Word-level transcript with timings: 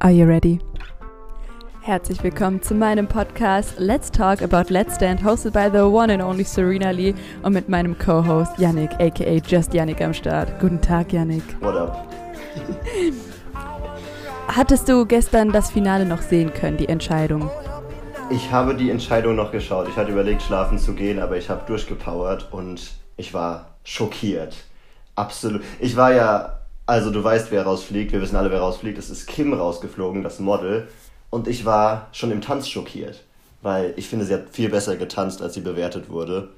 Are 0.00 0.12
you 0.12 0.26
ready? 0.26 0.60
Herzlich 1.82 2.22
willkommen 2.22 2.62
zu 2.62 2.72
meinem 2.74 3.08
Podcast 3.08 3.80
Let's 3.80 4.12
Talk 4.12 4.42
About 4.42 4.72
Let's 4.72 4.94
Stand, 4.94 5.24
hosted 5.24 5.52
by 5.52 5.68
the 5.68 5.82
one 5.82 6.12
and 6.12 6.22
only 6.22 6.44
Serena 6.44 6.90
Lee 6.90 7.16
und 7.42 7.52
mit 7.52 7.68
meinem 7.68 7.98
Co-Host 7.98 8.56
Yannick, 8.58 8.92
aka 9.00 9.42
Just 9.44 9.74
Yannick 9.74 10.00
am 10.00 10.14
Start. 10.14 10.60
Guten 10.60 10.80
Tag, 10.80 11.12
Yannick. 11.12 11.42
What 11.60 11.74
up? 11.74 12.06
Hattest 14.46 14.88
du 14.88 15.04
gestern 15.04 15.50
das 15.50 15.72
Finale 15.72 16.04
noch 16.06 16.22
sehen 16.22 16.54
können, 16.54 16.76
die 16.76 16.88
Entscheidung? 16.88 17.50
Ich 18.30 18.52
habe 18.52 18.76
die 18.76 18.90
Entscheidung 18.90 19.34
noch 19.34 19.50
geschaut. 19.50 19.88
Ich 19.88 19.96
hatte 19.96 20.12
überlegt, 20.12 20.42
schlafen 20.42 20.78
zu 20.78 20.94
gehen, 20.94 21.18
aber 21.18 21.38
ich 21.38 21.50
habe 21.50 21.62
durchgepowert 21.66 22.52
und 22.52 22.92
ich 23.16 23.34
war 23.34 23.74
schockiert. 23.82 24.54
Absolut. 25.16 25.62
Ich 25.80 25.96
war 25.96 26.12
ja 26.12 26.57
also 26.88 27.10
du 27.10 27.22
weißt, 27.22 27.50
wer 27.50 27.64
rausfliegt, 27.64 28.12
wir 28.12 28.22
wissen 28.22 28.36
alle, 28.36 28.50
wer 28.50 28.60
rausfliegt. 28.60 28.96
Es 28.96 29.10
ist 29.10 29.26
Kim 29.26 29.52
rausgeflogen, 29.52 30.22
das 30.22 30.40
Model. 30.40 30.88
Und 31.28 31.46
ich 31.46 31.66
war 31.66 32.08
schon 32.12 32.30
im 32.30 32.40
Tanz 32.40 32.66
schockiert, 32.66 33.24
weil 33.60 33.92
ich 33.96 34.08
finde, 34.08 34.24
sie 34.24 34.32
hat 34.32 34.48
viel 34.52 34.70
besser 34.70 34.96
getanzt, 34.96 35.42
als 35.42 35.52
sie 35.52 35.60
bewertet 35.60 36.08
wurde. 36.08 36.48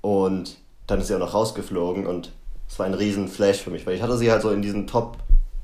Und 0.00 0.56
dann 0.88 0.98
ist 0.98 1.06
sie 1.06 1.14
auch 1.14 1.20
noch 1.20 1.32
rausgeflogen 1.32 2.08
und 2.08 2.32
es 2.68 2.76
war 2.80 2.86
ein 2.86 2.94
riesen 2.94 3.28
Flash 3.28 3.58
für 3.58 3.70
mich, 3.70 3.86
weil 3.86 3.94
ich 3.94 4.02
hatte 4.02 4.18
sie 4.18 4.32
halt 4.32 4.42
so 4.42 4.50
in 4.50 4.62
diesen 4.62 4.88
Top, 4.88 5.18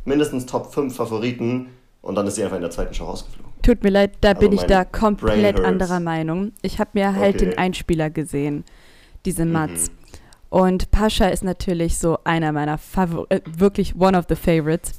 mindestens 0.04 0.46
Top 0.46 0.72
5 0.72 0.94
Favoriten 0.94 1.70
und 2.00 2.14
dann 2.14 2.28
ist 2.28 2.36
sie 2.36 2.44
einfach 2.44 2.56
in 2.56 2.62
der 2.62 2.70
zweiten 2.70 2.94
Show 2.94 3.06
rausgeflogen. 3.06 3.52
Tut 3.62 3.82
mir 3.82 3.90
leid, 3.90 4.12
da 4.20 4.28
also 4.28 4.40
bin 4.42 4.52
ich 4.52 4.62
da 4.62 4.84
komplett 4.84 5.58
anderer 5.58 5.98
Meinung. 5.98 6.52
Ich 6.62 6.78
habe 6.78 6.90
mir 6.92 7.16
halt 7.16 7.34
okay. 7.34 7.46
den 7.46 7.58
Einspieler 7.58 8.10
gesehen, 8.10 8.64
diese 9.24 9.44
Mats. 9.44 9.90
Mhm. 9.90 10.03
Und 10.54 10.92
Pascha 10.92 11.26
ist 11.26 11.42
natürlich 11.42 11.98
so 11.98 12.18
einer 12.22 12.52
meiner 12.52 12.78
Favor 12.78 13.26
äh, 13.28 13.40
wirklich 13.44 13.96
one 13.96 14.16
of 14.16 14.26
the 14.28 14.36
favorites. 14.36 14.92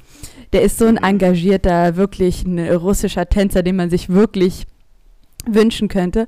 Der 0.52 0.60
ist 0.60 0.76
so 0.76 0.84
ein 0.84 0.98
engagierter, 0.98 1.96
wirklich 1.96 2.44
ein 2.44 2.58
russischer 2.58 3.26
Tänzer, 3.26 3.62
den 3.62 3.76
man 3.76 3.88
sich 3.88 4.10
wirklich 4.10 4.66
wünschen 5.46 5.88
könnte. 5.88 6.26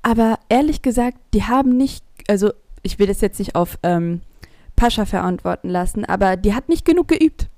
Aber 0.00 0.38
ehrlich 0.48 0.80
gesagt, 0.80 1.18
die 1.34 1.42
haben 1.42 1.76
nicht, 1.76 2.02
also 2.26 2.52
ich 2.82 2.98
will 2.98 3.06
das 3.06 3.20
jetzt 3.20 3.38
nicht 3.38 3.54
auf 3.54 3.78
ähm, 3.82 4.22
Pascha 4.76 5.04
verantworten 5.04 5.68
lassen, 5.68 6.06
aber 6.06 6.38
die 6.38 6.54
hat 6.54 6.70
nicht 6.70 6.86
genug 6.86 7.08
geübt. 7.08 7.50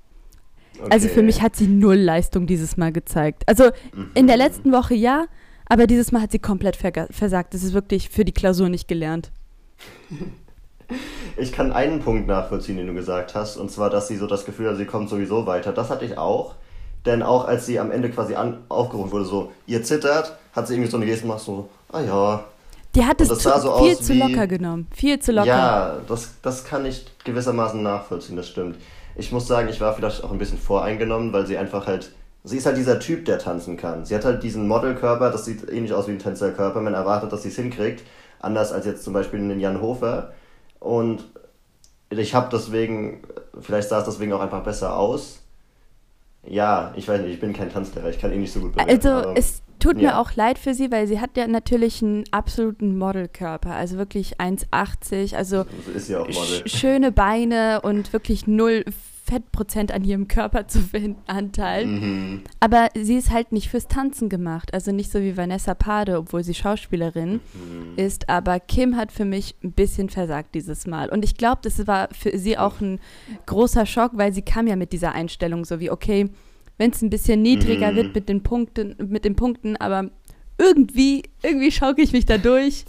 Okay. 0.77 0.89
Also 0.89 1.07
für 1.07 1.23
mich 1.23 1.41
hat 1.41 1.55
sie 1.55 1.67
null 1.67 1.95
Leistung 1.95 2.47
dieses 2.47 2.75
Mal 2.75 2.91
gezeigt. 2.91 3.43
Also 3.47 3.69
mhm. 3.95 4.11
in 4.13 4.27
der 4.27 4.35
letzten 4.35 4.73
Woche 4.73 4.93
ja, 4.93 5.27
aber 5.67 5.87
dieses 5.87 6.11
Mal 6.11 6.23
hat 6.23 6.33
sie 6.33 6.39
komplett 6.39 6.75
versagt. 6.75 7.53
Das 7.53 7.63
ist 7.63 7.71
wirklich 7.71 8.09
für 8.09 8.25
die 8.25 8.33
Klausur 8.33 8.67
nicht 8.67 8.89
gelernt. 8.89 9.31
Ich 11.37 11.51
kann 11.51 11.71
einen 11.71 11.99
Punkt 11.99 12.27
nachvollziehen, 12.27 12.77
den 12.77 12.87
du 12.87 12.93
gesagt 12.93 13.35
hast, 13.35 13.57
und 13.57 13.71
zwar, 13.71 13.89
dass 13.89 14.07
sie 14.07 14.17
so 14.17 14.27
das 14.27 14.45
Gefühl 14.45 14.69
hat, 14.69 14.77
sie 14.77 14.85
kommt 14.85 15.09
sowieso 15.09 15.45
weiter. 15.45 15.71
Das 15.71 15.89
hatte 15.89 16.05
ich 16.05 16.17
auch. 16.17 16.55
Denn 17.05 17.21
auch 17.21 17.45
als 17.47 17.65
sie 17.65 17.79
am 17.79 17.91
Ende 17.91 18.09
quasi 18.09 18.35
an, 18.35 18.63
aufgerufen 18.69 19.11
wurde, 19.11 19.25
so, 19.25 19.51
ihr 19.65 19.83
zittert, 19.83 20.37
hat 20.53 20.67
sie 20.67 20.75
irgendwie 20.75 20.89
so 20.89 20.97
eine 20.97 21.05
Geste 21.05 21.23
gemacht, 21.23 21.41
so, 21.41 21.69
ah 21.91 22.01
ja. 22.01 22.43
Die 22.95 23.03
hat 23.03 23.19
es 23.19 23.27
zu, 23.27 23.35
so 23.35 23.77
viel 23.79 23.97
zu 23.97 24.13
wie, 24.13 24.19
locker 24.19 24.47
genommen. 24.47 24.87
Viel 24.95 25.19
zu 25.19 25.31
locker. 25.31 25.47
Ja, 25.47 25.97
das, 26.07 26.35
das 26.41 26.63
kann 26.63 26.85
ich 26.85 27.05
gewissermaßen 27.23 27.81
nachvollziehen, 27.81 28.37
das 28.37 28.47
stimmt. 28.47 28.77
Ich 29.15 29.31
muss 29.31 29.47
sagen, 29.47 29.67
ich 29.69 29.81
war 29.81 29.93
vielleicht 29.93 30.23
auch 30.23 30.31
ein 30.31 30.37
bisschen 30.37 30.57
voreingenommen, 30.57 31.33
weil 31.33 31.45
sie 31.45 31.57
einfach 31.57 31.87
halt, 31.87 32.11
sie 32.43 32.57
ist 32.57 32.65
halt 32.65 32.77
dieser 32.77 32.99
Typ, 32.99 33.25
der 33.25 33.39
tanzen 33.39 33.75
kann. 33.75 34.05
Sie 34.05 34.15
hat 34.15 34.23
halt 34.23 34.41
diesen 34.43 34.67
Modelkörper, 34.67 35.29
das 35.29 35.45
sieht 35.45 35.69
ähnlich 35.69 35.93
aus 35.93 36.07
wie 36.07 36.11
ein 36.11 36.19
Tänzerkörper. 36.19 36.81
Man 36.81 36.93
erwartet, 36.93 37.33
dass 37.33 37.43
sie 37.43 37.49
es 37.49 37.55
hinkriegt. 37.55 38.03
Anders 38.39 38.71
als 38.71 38.85
jetzt 38.85 39.03
zum 39.03 39.13
Beispiel 39.13 39.39
den 39.39 39.59
Jan 39.59 39.81
Hofer 39.81 40.33
und 40.83 41.23
ich 42.09 42.35
habe 42.35 42.49
deswegen, 42.51 43.21
vielleicht 43.59 43.89
sah 43.89 43.99
es 43.99 44.05
deswegen 44.05 44.33
auch 44.33 44.41
einfach 44.41 44.63
besser 44.63 44.95
aus. 44.97 45.39
Ja, 46.45 46.93
ich 46.97 47.07
weiß 47.07 47.21
nicht, 47.21 47.31
ich 47.33 47.39
bin 47.39 47.53
kein 47.53 47.71
Tanzlehrer, 47.71 48.09
ich 48.09 48.19
kann 48.19 48.31
eh 48.31 48.37
nicht 48.37 48.51
so 48.51 48.59
gut 48.59 48.73
bewerten, 48.73 49.07
Also 49.07 49.33
es 49.35 49.61
tut 49.79 49.97
ja. 49.97 50.11
mir 50.11 50.19
auch 50.19 50.35
leid 50.35 50.59
für 50.59 50.73
sie, 50.73 50.91
weil 50.91 51.07
sie 51.07 51.21
hat 51.21 51.37
ja 51.37 51.47
natürlich 51.47 52.03
einen 52.03 52.25
absoluten 52.31 52.97
Modelkörper, 52.97 53.71
also 53.71 53.97
wirklich 53.97 54.39
1,80, 54.39 55.35
also 55.37 55.65
ist 55.95 56.09
ja 56.09 56.19
auch 56.19 56.27
Model. 56.27 56.67
schöne 56.67 57.13
Beine 57.13 57.79
und 57.81 58.11
wirklich 58.11 58.45
null 58.45 58.83
Fettprozent 59.25 59.93
an 59.93 60.03
ihrem 60.03 60.27
Körper 60.27 60.67
zu 60.67 60.79
finden, 60.81 61.15
Anteil. 61.27 61.85
Mhm. 61.85 62.41
Aber 62.59 62.89
sie 62.93 63.15
ist 63.15 63.31
halt 63.31 63.53
nicht 63.53 63.69
fürs 63.69 63.87
Tanzen 63.87 64.27
gemacht. 64.27 64.73
Also 64.73 64.91
nicht 64.91 65.11
so 65.11 65.21
wie 65.21 65.37
Vanessa 65.37 65.73
Pade, 65.73 66.17
obwohl 66.17 66.43
sie 66.43 66.53
Schauspielerin 66.53 67.39
mhm. 67.53 67.93
ist. 67.95 68.27
Aber 68.27 68.59
Kim 68.59 68.97
hat 68.97 69.13
für 69.13 69.23
mich 69.23 69.55
ein 69.63 69.71
bisschen 69.71 70.09
versagt 70.09 70.53
dieses 70.55 70.85
Mal. 70.87 71.09
Und 71.09 71.23
ich 71.23 71.37
glaube, 71.37 71.59
das 71.63 71.87
war 71.87 72.09
für 72.11 72.37
sie 72.37 72.57
auch 72.57 72.81
ein 72.81 72.99
großer 73.45 73.85
Schock, 73.85 74.11
weil 74.15 74.33
sie 74.33 74.41
kam 74.41 74.67
ja 74.67 74.75
mit 74.75 74.91
dieser 74.91 75.13
Einstellung 75.13 75.63
so 75.63 75.79
wie, 75.79 75.89
okay, 75.89 76.29
wenn 76.77 76.91
es 76.91 77.01
ein 77.01 77.09
bisschen 77.09 77.41
niedriger 77.41 77.93
mhm. 77.93 77.95
wird 77.95 78.15
mit 78.15 78.27
den 78.27 78.43
Punkten, 78.43 78.95
mit 79.07 79.23
den 79.23 79.37
Punkten, 79.37 79.77
aber 79.77 80.09
irgendwie, 80.57 81.23
irgendwie 81.41 81.71
schauke 81.71 82.01
ich 82.01 82.11
mich 82.11 82.25
da 82.25 82.37
durch. 82.37 82.83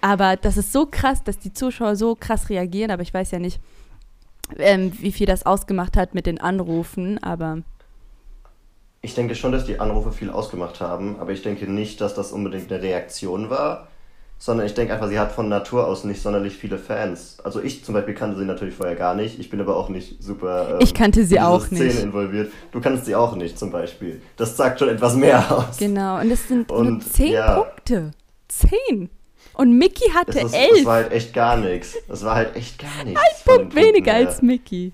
Aber 0.00 0.36
das 0.36 0.56
ist 0.56 0.72
so 0.72 0.86
krass, 0.86 1.24
dass 1.24 1.40
die 1.40 1.52
Zuschauer 1.52 1.96
so 1.96 2.14
krass 2.14 2.50
reagieren, 2.50 2.92
aber 2.92 3.02
ich 3.02 3.12
weiß 3.12 3.32
ja 3.32 3.40
nicht, 3.40 3.60
ähm, 4.58 4.92
wie 5.00 5.12
viel 5.12 5.26
das 5.26 5.46
ausgemacht 5.46 5.96
hat 5.96 6.14
mit 6.14 6.26
den 6.26 6.40
Anrufen, 6.40 7.22
aber. 7.22 7.58
Ich 9.00 9.14
denke 9.14 9.34
schon, 9.34 9.52
dass 9.52 9.64
die 9.64 9.80
Anrufe 9.80 10.12
viel 10.12 10.30
ausgemacht 10.30 10.80
haben, 10.80 11.18
aber 11.18 11.32
ich 11.32 11.42
denke 11.42 11.70
nicht, 11.70 12.00
dass 12.00 12.14
das 12.14 12.30
unbedingt 12.32 12.70
eine 12.70 12.82
Reaktion 12.82 13.50
war, 13.50 13.88
sondern 14.38 14.66
ich 14.66 14.74
denke 14.74 14.92
einfach, 14.92 15.08
sie 15.08 15.18
hat 15.20 15.30
von 15.30 15.48
Natur 15.48 15.86
aus 15.86 16.02
nicht 16.02 16.20
sonderlich 16.20 16.56
viele 16.56 16.76
Fans. 16.76 17.38
Also 17.44 17.60
ich 17.62 17.84
zum 17.84 17.94
Beispiel 17.94 18.14
kannte 18.14 18.38
sie 18.38 18.44
natürlich 18.44 18.74
vorher 18.74 18.96
gar 18.96 19.14
nicht, 19.14 19.38
ich 19.38 19.50
bin 19.50 19.60
aber 19.60 19.76
auch 19.76 19.88
nicht 19.88 20.22
super. 20.22 20.74
Ähm, 20.74 20.78
ich 20.80 20.94
kannte 20.94 21.24
sie 21.24 21.40
auch 21.40 21.64
Szene 21.64 21.84
nicht. 21.84 22.02
involviert. 22.02 22.52
Du 22.72 22.80
kannst 22.80 23.06
sie 23.06 23.14
auch 23.14 23.36
nicht 23.36 23.58
zum 23.58 23.70
Beispiel. 23.70 24.20
Das 24.36 24.56
sagt 24.56 24.80
schon 24.80 24.88
etwas 24.88 25.14
mehr 25.14 25.44
aus. 25.50 25.76
Genau, 25.78 26.20
und 26.20 26.30
es 26.30 26.48
sind 26.48 26.70
und, 26.72 26.88
nur 26.88 27.00
zehn 27.00 27.32
ja. 27.32 27.60
Punkte. 27.60 28.10
Zehn. 28.48 29.10
Und 29.54 29.76
Mickey 29.76 30.10
hatte 30.10 30.32
das 30.32 30.44
ist, 30.44 30.54
elf. 30.54 30.76
Das 30.76 30.84
war 30.86 30.94
halt 30.94 31.12
echt 31.12 31.34
gar 31.34 31.56
nichts. 31.56 31.96
Das 32.08 32.24
war 32.24 32.34
halt 32.34 32.56
echt 32.56 32.78
gar 32.78 33.04
nichts. 33.04 33.20
Ein 33.20 33.56
Punkt 33.56 33.74
weniger 33.74 34.14
als 34.14 34.42
Mickey. 34.42 34.92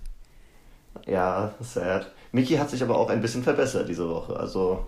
Ja, 1.07 1.55
sad. 1.61 2.13
Mickey 2.33 2.57
hat 2.57 2.71
sich 2.71 2.83
aber 2.83 2.99
auch 2.99 3.09
ein 3.09 3.21
bisschen 3.21 3.43
verbessert 3.43 3.89
diese 3.89 4.09
Woche. 4.09 4.37
Also 4.37 4.85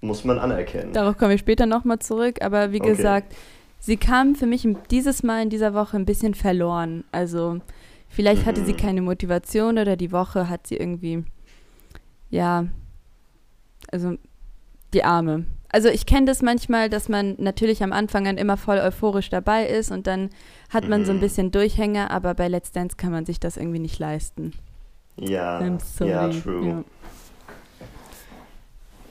muss 0.00 0.24
man 0.24 0.38
anerkennen. 0.38 0.92
Darauf 0.92 1.16
kommen 1.16 1.32
wir 1.32 1.38
später 1.38 1.66
nochmal 1.66 1.98
zurück. 1.98 2.42
Aber 2.42 2.72
wie 2.72 2.80
okay. 2.80 2.96
gesagt, 2.96 3.34
sie 3.78 3.96
kam 3.96 4.34
für 4.34 4.46
mich 4.46 4.66
dieses 4.90 5.22
Mal 5.22 5.42
in 5.42 5.50
dieser 5.50 5.74
Woche 5.74 5.96
ein 5.96 6.06
bisschen 6.06 6.34
verloren. 6.34 7.04
Also 7.12 7.60
vielleicht 8.08 8.46
hatte 8.46 8.62
mhm. 8.62 8.66
sie 8.66 8.74
keine 8.74 9.02
Motivation 9.02 9.78
oder 9.78 9.96
die 9.96 10.12
Woche 10.12 10.48
hat 10.48 10.66
sie 10.66 10.76
irgendwie, 10.76 11.24
ja, 12.30 12.66
also 13.92 14.14
die 14.92 15.04
Arme 15.04 15.44
also 15.72 15.88
ich 15.88 16.06
kenne 16.06 16.26
das 16.26 16.42
manchmal, 16.42 16.90
dass 16.90 17.08
man 17.08 17.36
natürlich 17.38 17.82
am 17.82 17.92
Anfang 17.92 18.24
dann 18.24 18.38
immer 18.38 18.56
voll 18.56 18.78
euphorisch 18.78 19.30
dabei 19.30 19.66
ist 19.66 19.90
und 19.90 20.06
dann 20.06 20.30
hat 20.68 20.88
man 20.88 21.04
so 21.04 21.12
ein 21.12 21.18
mhm. 21.18 21.20
bisschen 21.20 21.50
Durchhänger, 21.52 22.10
aber 22.10 22.34
bei 22.34 22.48
Let's 22.48 22.72
Dance 22.72 22.96
kann 22.96 23.12
man 23.12 23.24
sich 23.24 23.38
das 23.38 23.56
irgendwie 23.56 23.78
nicht 23.78 23.98
leisten. 23.98 24.52
Ja, 25.16 25.62
ja, 26.00 26.28
true. 26.28 26.66
Ja. 26.66 26.84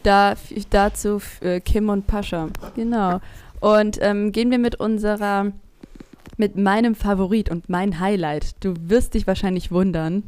Da, 0.04 0.36
dazu 0.70 1.22
äh, 1.42 1.60
Kim 1.60 1.90
und 1.90 2.08
Pascha, 2.08 2.50
genau. 2.76 3.20
Und 3.60 4.00
ähm, 4.02 4.32
gehen 4.32 4.50
wir 4.52 4.58
mit 4.58 4.76
unserer, 4.80 5.52
mit 6.38 6.56
meinem 6.56 6.96
Favorit 6.96 7.52
und 7.52 7.70
mein 7.70 8.00
Highlight. 8.00 8.64
Du 8.64 8.74
wirst 8.80 9.14
dich 9.14 9.28
wahrscheinlich 9.28 9.72
wundern. 9.72 10.24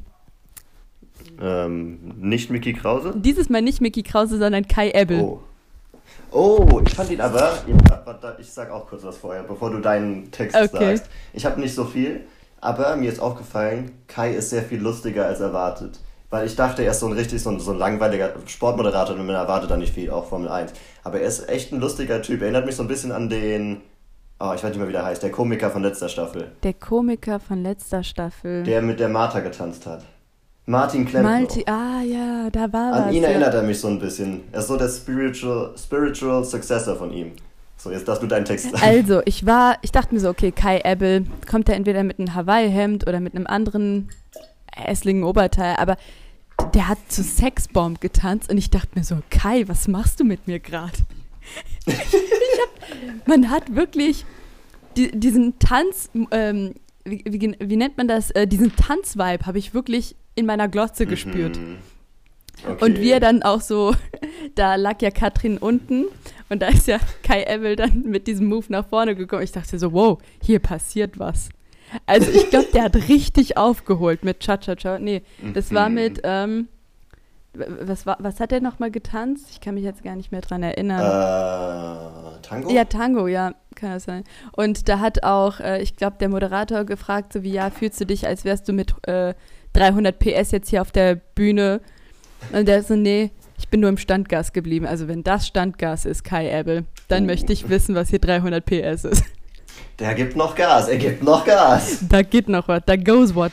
Ähm, 1.39 1.99
nicht 2.19 2.49
Mickey 2.49 2.73
Krause? 2.73 3.13
Dieses 3.17 3.49
Mal 3.49 3.61
nicht 3.61 3.81
Mickey 3.81 4.03
Krause, 4.03 4.37
sondern 4.37 4.67
Kai 4.67 4.91
Ebbel. 4.91 5.21
Oh. 5.21 5.41
Oh, 6.31 6.81
ich 6.85 6.93
fand 6.93 7.11
ihn 7.11 7.19
aber, 7.19 7.53
ich 8.39 8.51
sag 8.51 8.71
auch 8.71 8.87
kurz 8.87 9.03
was 9.03 9.17
vorher, 9.17 9.43
bevor 9.43 9.69
du 9.69 9.79
deinen 9.79 10.31
Text 10.31 10.55
okay. 10.55 10.95
sagst. 10.95 11.11
Ich 11.33 11.45
habe 11.45 11.59
nicht 11.59 11.75
so 11.75 11.83
viel, 11.83 12.21
aber 12.61 12.95
mir 12.95 13.11
ist 13.11 13.19
aufgefallen, 13.19 13.91
Kai 14.07 14.33
ist 14.33 14.49
sehr 14.49 14.63
viel 14.63 14.79
lustiger 14.79 15.25
als 15.25 15.41
erwartet. 15.41 15.99
Weil 16.29 16.45
ich 16.45 16.55
dachte, 16.55 16.83
er 16.83 16.91
ist 16.91 17.01
so 17.01 17.07
ein 17.07 17.11
richtig 17.11 17.43
so 17.43 17.49
ein, 17.49 17.59
so 17.59 17.71
ein 17.71 17.77
langweiliger 17.77 18.33
Sportmoderator 18.45 19.15
und 19.15 19.25
man 19.25 19.35
erwartet 19.35 19.69
da 19.69 19.75
nicht 19.75 19.93
viel, 19.93 20.09
auch 20.09 20.25
Formel 20.25 20.47
1. 20.47 20.71
Aber 21.03 21.19
er 21.19 21.27
ist 21.27 21.49
echt 21.49 21.73
ein 21.73 21.81
lustiger 21.81 22.21
Typ. 22.21 22.41
Erinnert 22.41 22.65
mich 22.65 22.77
so 22.77 22.83
ein 22.83 22.87
bisschen 22.87 23.11
an 23.11 23.27
den, 23.27 23.81
oh, 24.39 24.53
ich 24.55 24.63
weiß 24.63 24.69
nicht 24.69 24.77
mehr, 24.77 24.87
wie 24.87 24.93
der 24.93 25.03
heißt, 25.03 25.21
der 25.21 25.31
Komiker 25.31 25.69
von 25.69 25.81
letzter 25.83 26.07
Staffel. 26.07 26.53
Der 26.63 26.73
Komiker 26.73 27.41
von 27.41 27.61
letzter 27.61 28.01
Staffel. 28.03 28.63
Der 28.63 28.81
mit 28.81 29.01
der 29.01 29.09
Martha 29.09 29.41
getanzt 29.41 29.85
hat. 29.85 30.05
Martin 30.65 31.05
Klempner. 31.05 31.39
Martin, 31.39 31.63
ah 31.67 32.01
ja, 32.03 32.49
da 32.51 32.71
war 32.71 32.93
An 32.93 33.07
was, 33.07 33.15
ihn 33.15 33.23
ja. 33.23 33.29
erinnert 33.29 33.53
er 33.53 33.63
mich 33.63 33.79
so 33.79 33.87
ein 33.87 33.99
bisschen. 33.99 34.41
Er 34.51 34.59
ist 34.59 34.67
so 34.67 34.77
der 34.77 34.89
spiritual, 34.89 35.73
spiritual 35.77 36.43
Successor 36.43 36.95
von 36.95 37.11
ihm. 37.11 37.33
So, 37.77 37.89
jetzt 37.89 38.07
darfst 38.07 38.21
du 38.21 38.27
deinen 38.27 38.45
Text 38.45 38.69
sagen. 38.69 38.83
Also, 38.83 39.21
ich 39.25 39.45
war, 39.45 39.77
ich 39.81 39.91
dachte 39.91 40.13
mir 40.13 40.19
so, 40.19 40.29
okay, 40.29 40.51
Kai 40.51 40.81
Ebel 40.85 41.25
kommt 41.49 41.67
ja 41.67 41.73
entweder 41.73 42.03
mit 42.03 42.19
einem 42.19 42.35
Hawaii-Hemd 42.35 43.07
oder 43.07 43.19
mit 43.19 43.35
einem 43.35 43.47
anderen 43.47 44.09
hässlichen 44.71 45.23
Oberteil, 45.23 45.75
aber 45.77 45.97
der 46.75 46.87
hat 46.87 46.99
zu 47.09 47.23
Sexbomb 47.23 47.99
getanzt 47.99 48.51
und 48.51 48.57
ich 48.57 48.69
dachte 48.69 48.89
mir 48.93 49.03
so, 49.03 49.17
Kai, 49.31 49.67
was 49.67 49.87
machst 49.87 50.19
du 50.19 50.23
mit 50.23 50.47
mir 50.47 50.59
gerade? 50.59 50.93
man 53.25 53.49
hat 53.49 53.75
wirklich 53.75 54.25
die, 54.95 55.11
diesen 55.11 55.57
Tanz, 55.57 56.09
ähm, 56.29 56.75
wie, 57.03 57.23
wie, 57.25 57.55
wie, 57.59 57.77
nennt 57.77 57.97
man 57.97 58.07
das, 58.07 58.29
äh, 58.31 58.45
diesen 58.45 58.75
Tanzvibe 58.75 59.45
habe 59.45 59.57
ich 59.57 59.73
wirklich 59.73 60.15
in 60.35 60.45
meiner 60.45 60.67
Glotze 60.67 61.05
gespürt. 61.05 61.57
Mhm. 61.57 61.77
Okay. 62.67 62.85
Und 62.85 62.99
wie 62.99 63.11
er 63.11 63.19
dann 63.19 63.43
auch 63.43 63.61
so 63.61 63.95
da 64.55 64.75
lag 64.75 65.01
ja 65.01 65.11
Katrin 65.11 65.57
unten 65.57 66.05
und 66.49 66.61
da 66.61 66.67
ist 66.67 66.87
ja 66.87 66.99
Kai 67.23 67.43
Ebel 67.43 67.75
dann 67.75 68.03
mit 68.03 68.27
diesem 68.27 68.47
Move 68.47 68.65
nach 68.69 68.87
vorne 68.87 69.15
gekommen. 69.15 69.43
Ich 69.43 69.51
dachte 69.51 69.79
so, 69.79 69.93
wow, 69.93 70.19
hier 70.41 70.59
passiert 70.59 71.17
was. 71.17 71.49
Also 72.05 72.31
ich 72.31 72.49
glaube, 72.49 72.67
der 72.73 72.83
hat 72.83 72.95
richtig 73.09 73.57
aufgeholt 73.57 74.23
mit 74.23 74.39
Cha-Cha-Cha. 74.39 74.99
Nee, 74.99 75.23
das 75.53 75.73
war 75.73 75.89
mhm. 75.89 75.95
mit, 75.95 76.21
ähm, 76.23 76.67
was, 77.53 78.05
war, 78.05 78.17
was 78.19 78.39
hat 78.39 78.53
er 78.53 78.61
nochmal 78.61 78.91
getanzt? 78.91 79.47
Ich 79.51 79.59
kann 79.59 79.75
mich 79.75 79.83
jetzt 79.83 80.03
gar 80.03 80.15
nicht 80.15 80.31
mehr 80.31 80.41
dran 80.41 80.63
erinnern. 80.63 81.01
Äh, 81.01 82.41
Tango? 82.41 82.71
Ja, 82.71 82.85
Tango, 82.85 83.27
ja, 83.27 83.53
kann 83.75 83.91
das 83.91 84.05
sein. 84.05 84.23
Und 84.53 84.87
da 84.87 84.99
hat 84.99 85.23
auch, 85.23 85.59
äh, 85.59 85.81
ich 85.81 85.97
glaube, 85.97 86.15
der 86.19 86.29
Moderator 86.29 86.85
gefragt, 86.85 87.33
so 87.33 87.43
wie, 87.43 87.51
ja, 87.51 87.69
fühlst 87.69 87.99
du 87.99 88.05
dich, 88.05 88.25
als 88.25 88.45
wärst 88.45 88.69
du 88.69 88.73
mit 88.73 88.95
äh, 89.07 89.33
300 89.73 90.17
PS 90.19 90.51
jetzt 90.51 90.69
hier 90.69 90.81
auf 90.81 90.91
der 90.91 91.15
Bühne? 91.15 91.81
Und 92.51 92.67
der 92.67 92.83
so, 92.83 92.95
nee, 92.95 93.31
ich 93.57 93.69
bin 93.69 93.79
nur 93.79 93.89
im 93.89 93.97
Standgas 93.97 94.53
geblieben. 94.53 94.85
Also 94.85 95.07
wenn 95.07 95.23
das 95.23 95.47
Standgas 95.47 96.05
ist, 96.05 96.23
Kai 96.23 96.59
Ebel, 96.59 96.85
dann 97.07 97.23
oh. 97.23 97.27
möchte 97.27 97.53
ich 97.53 97.69
wissen, 97.69 97.95
was 97.95 98.09
hier 98.09 98.19
300 98.19 98.65
PS 98.65 99.05
ist. 99.05 99.23
Der 99.99 100.15
gibt 100.15 100.35
noch 100.35 100.55
Gas, 100.55 100.87
er 100.87 100.97
gibt 100.97 101.23
noch 101.23 101.45
Gas. 101.45 101.99
Da 102.09 102.23
geht 102.23 102.49
noch 102.49 102.67
was, 102.67 102.81
da 102.85 102.95
goes 102.95 103.35
what. 103.35 103.51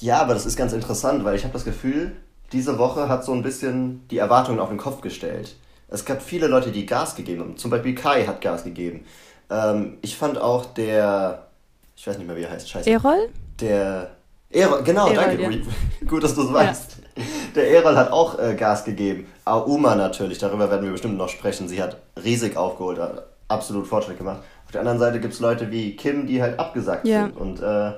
Ja, 0.00 0.20
aber 0.20 0.34
das 0.34 0.46
ist 0.46 0.56
ganz 0.56 0.72
interessant, 0.72 1.24
weil 1.24 1.36
ich 1.36 1.44
habe 1.44 1.52
das 1.52 1.64
Gefühl, 1.64 2.12
diese 2.52 2.78
Woche 2.78 3.08
hat 3.08 3.24
so 3.24 3.32
ein 3.32 3.42
bisschen 3.42 4.06
die 4.08 4.18
Erwartungen 4.18 4.58
auf 4.58 4.68
den 4.68 4.78
Kopf 4.78 5.00
gestellt. 5.00 5.56
Es 5.88 6.04
gab 6.04 6.22
viele 6.22 6.46
Leute, 6.46 6.70
die 6.70 6.86
Gas 6.86 7.14
gegeben 7.14 7.40
haben. 7.40 7.56
Zum 7.56 7.70
Beispiel 7.70 7.94
Kai 7.94 8.26
hat 8.26 8.40
Gas 8.40 8.64
gegeben. 8.64 9.04
Ähm, 9.50 9.98
ich 10.02 10.16
fand 10.16 10.40
auch 10.40 10.66
der, 10.66 11.48
ich 11.96 12.06
weiß 12.06 12.18
nicht 12.18 12.26
mehr, 12.26 12.36
wie 12.36 12.42
er 12.42 12.50
heißt, 12.50 12.68
scheiße. 12.68 12.88
Erol? 12.88 13.28
Der, 13.60 14.10
Erol, 14.50 14.82
genau, 14.82 15.08
Erol, 15.08 15.36
danke. 15.36 15.42
Ja. 15.42 15.50
Gut, 16.06 16.24
dass 16.24 16.34
du 16.34 16.42
es 16.42 16.52
weißt. 16.52 16.96
Ja. 17.16 17.22
Der 17.54 17.70
Erol 17.70 17.96
hat 17.96 18.12
auch 18.12 18.38
äh, 18.38 18.54
Gas 18.54 18.84
gegeben. 18.84 19.26
Auma 19.44 19.94
natürlich, 19.94 20.38
darüber 20.38 20.70
werden 20.70 20.84
wir 20.84 20.92
bestimmt 20.92 21.18
noch 21.18 21.28
sprechen. 21.28 21.68
Sie 21.68 21.82
hat 21.82 21.98
riesig 22.22 22.56
aufgeholt, 22.56 22.98
hat 22.98 23.26
absolut 23.48 23.86
Fortschritt 23.86 24.18
gemacht. 24.18 24.42
Auf 24.66 24.72
der 24.72 24.80
anderen 24.82 24.98
Seite 24.98 25.20
gibt 25.20 25.34
es 25.34 25.40
Leute 25.40 25.70
wie 25.70 25.96
Kim, 25.96 26.26
die 26.26 26.42
halt 26.42 26.58
abgesagt 26.58 27.06
ja. 27.06 27.24
sind. 27.24 27.36
Und 27.36 27.60
äh, 27.60 27.92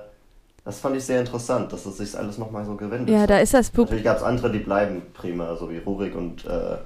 das 0.65 0.81
fand 0.81 0.97
ich 0.97 1.05
sehr 1.05 1.21
interessant, 1.21 1.73
dass 1.73 1.87
es 1.87 1.99
sich 1.99 2.17
alles 2.17 2.39
nochmal 2.39 2.65
so 2.65 2.77
gewendet 2.77 3.11
Ja, 3.11 3.27
da 3.27 3.39
ist 3.39 3.55
das 3.55 3.71
Publikum. 3.71 3.97
Natürlich 3.97 4.05
gab 4.05 4.17
es 4.19 4.23
andere, 4.23 4.51
die 4.51 4.59
bleiben 4.59 5.03
prima, 5.15 5.57
so 5.57 5.71
wie 5.71 5.79
Rurik 5.79 6.15
und 6.15 6.45
äh, 6.45 6.77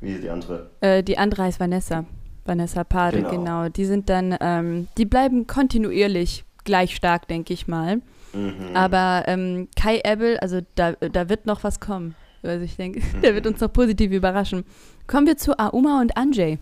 wie 0.00 0.14
die 0.14 0.28
andere? 0.28 0.70
Äh, 0.80 1.02
die 1.02 1.18
andere 1.18 1.44
heißt 1.44 1.60
Vanessa. 1.60 2.04
Vanessa 2.44 2.84
Pade, 2.84 3.18
genau. 3.18 3.30
genau. 3.30 3.68
Die 3.68 3.84
sind 3.84 4.08
dann, 4.10 4.36
ähm, 4.40 4.88
die 4.98 5.04
bleiben 5.04 5.46
kontinuierlich 5.46 6.44
gleich 6.64 6.94
stark, 6.96 7.28
denke 7.28 7.52
ich 7.52 7.68
mal. 7.68 8.00
Mhm. 8.32 8.74
Aber 8.74 9.24
ähm, 9.26 9.68
Kai 9.76 10.00
Ebel, 10.04 10.38
also 10.38 10.60
da, 10.74 10.92
da 10.92 11.28
wird 11.28 11.46
noch 11.46 11.64
was 11.64 11.80
kommen. 11.80 12.14
Also 12.42 12.64
ich 12.64 12.76
denke, 12.76 13.00
mhm. 13.00 13.20
der 13.22 13.34
wird 13.34 13.46
uns 13.46 13.60
noch 13.60 13.72
positiv 13.72 14.12
überraschen. 14.12 14.64
Kommen 15.06 15.26
wir 15.26 15.36
zu 15.36 15.58
Auma 15.58 16.00
und 16.00 16.16
Anjay. 16.16 16.58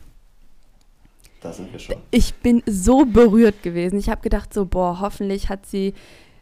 Da 1.40 1.52
sind 1.52 1.72
wir 1.72 1.78
schon. 1.78 1.96
Ich 2.10 2.34
bin 2.34 2.62
so 2.66 3.06
berührt 3.06 3.62
gewesen. 3.62 3.98
Ich 3.98 4.10
habe 4.10 4.20
gedacht, 4.20 4.52
so, 4.52 4.66
boah, 4.66 5.00
hoffentlich 5.00 5.48
hat 5.48 5.64
sie, 5.64 5.94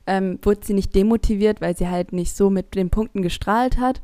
ähm, 0.07 0.39
wurde 0.43 0.61
sie 0.65 0.75
nicht 0.75 0.95
demotiviert, 0.95 1.61
weil 1.61 1.77
sie 1.77 1.89
halt 1.89 2.13
nicht 2.13 2.37
so 2.37 2.51
mit 2.51 2.75
den 2.75 2.91
Punkten 2.91 3.23
gestrahlt 3.23 3.79
hat. 3.79 4.01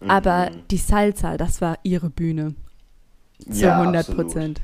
Mhm. 0.00 0.10
Aber 0.10 0.50
die 0.70 0.78
Salsa, 0.78 1.36
das 1.36 1.60
war 1.60 1.78
ihre 1.84 2.10
Bühne. 2.10 2.54
Zu 3.50 3.66
ja, 3.66 3.80
100 3.80 4.14
Prozent. 4.14 4.60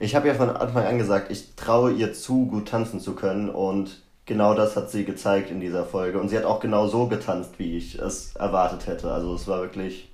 Ich 0.00 0.14
habe 0.14 0.28
ja 0.28 0.34
von 0.34 0.50
Anfang 0.50 0.84
an 0.84 0.98
gesagt, 0.98 1.30
ich 1.32 1.54
traue 1.56 1.92
ihr 1.92 2.12
zu, 2.12 2.46
gut 2.46 2.68
tanzen 2.68 3.00
zu 3.00 3.14
können. 3.14 3.50
Und 3.50 4.02
genau 4.28 4.54
das 4.54 4.76
hat 4.76 4.90
sie 4.90 5.04
gezeigt 5.04 5.50
in 5.50 5.60
dieser 5.60 5.84
Folge. 5.84 6.20
Und 6.20 6.28
sie 6.28 6.36
hat 6.36 6.44
auch 6.44 6.60
genau 6.60 6.86
so 6.86 7.08
getanzt, 7.08 7.58
wie 7.58 7.76
ich 7.76 7.98
es 7.98 8.36
erwartet 8.36 8.86
hätte. 8.86 9.10
Also 9.10 9.34
es 9.34 9.48
war 9.48 9.60
wirklich 9.62 10.08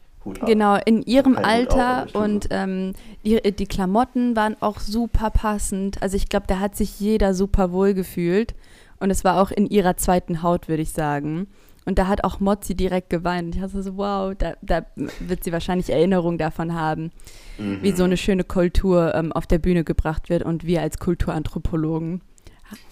Genau, 0.46 0.78
in 0.87 1.02
ihrem 1.02 1.37
Alter 1.37 2.06
und 2.14 2.49
ähm, 2.50 2.94
die, 3.26 3.43
die, 3.52 3.66
Klamotten 3.66 4.34
waren 4.34 4.56
auch 4.61 4.81
super 4.81 5.28
passend. 5.28 6.02
Also 6.02 6.16
ich 6.16 6.31
glaube, 6.31 6.46
da 6.49 6.61
hat 6.61 6.76
sich 6.76 6.99
jeder 6.99 7.34
super 7.34 7.72
wohl 7.72 7.93
gefühlt. 7.93 8.55
Und 8.99 9.11
es 9.11 9.22
war 9.22 9.38
auch 9.43 9.50
in 9.50 9.66
ihrer 9.66 9.99
zweiten 9.99 10.43
Haut, 10.43 10.66
würde 10.66 10.82
ich 10.82 10.93
sagen. 10.93 11.49
Und 11.84 11.99
da 11.99 12.06
hat 12.06 12.25
auch 12.25 12.40
Mozzi 12.40 12.75
direkt 12.75 13.11
geweint. 13.11 13.55
Ich 13.55 13.61
dachte 13.61 13.82
so, 13.82 13.99
wow, 13.99 14.34
da, 14.38 14.55
da 14.62 14.87
wird 15.20 15.44
sie 15.44 15.52
wahrscheinlich 15.52 15.90
Erinnerung 15.90 16.38
davon 16.38 16.72
haben, 16.72 17.11
mhm. 17.58 17.82
wie 17.82 17.93
so 17.93 18.05
eine 18.05 18.16
schöne 18.16 18.44
Kultur 18.44 19.14
ähm, 19.14 19.31
auf 19.31 19.46
der 19.46 19.58
Bühne 19.58 19.84
gebracht 19.84 20.31
wird. 20.31 20.43
Und 20.43 20.64
wir 20.64 20.81
als 20.81 20.99
Kulturanthropologen 20.99 22.22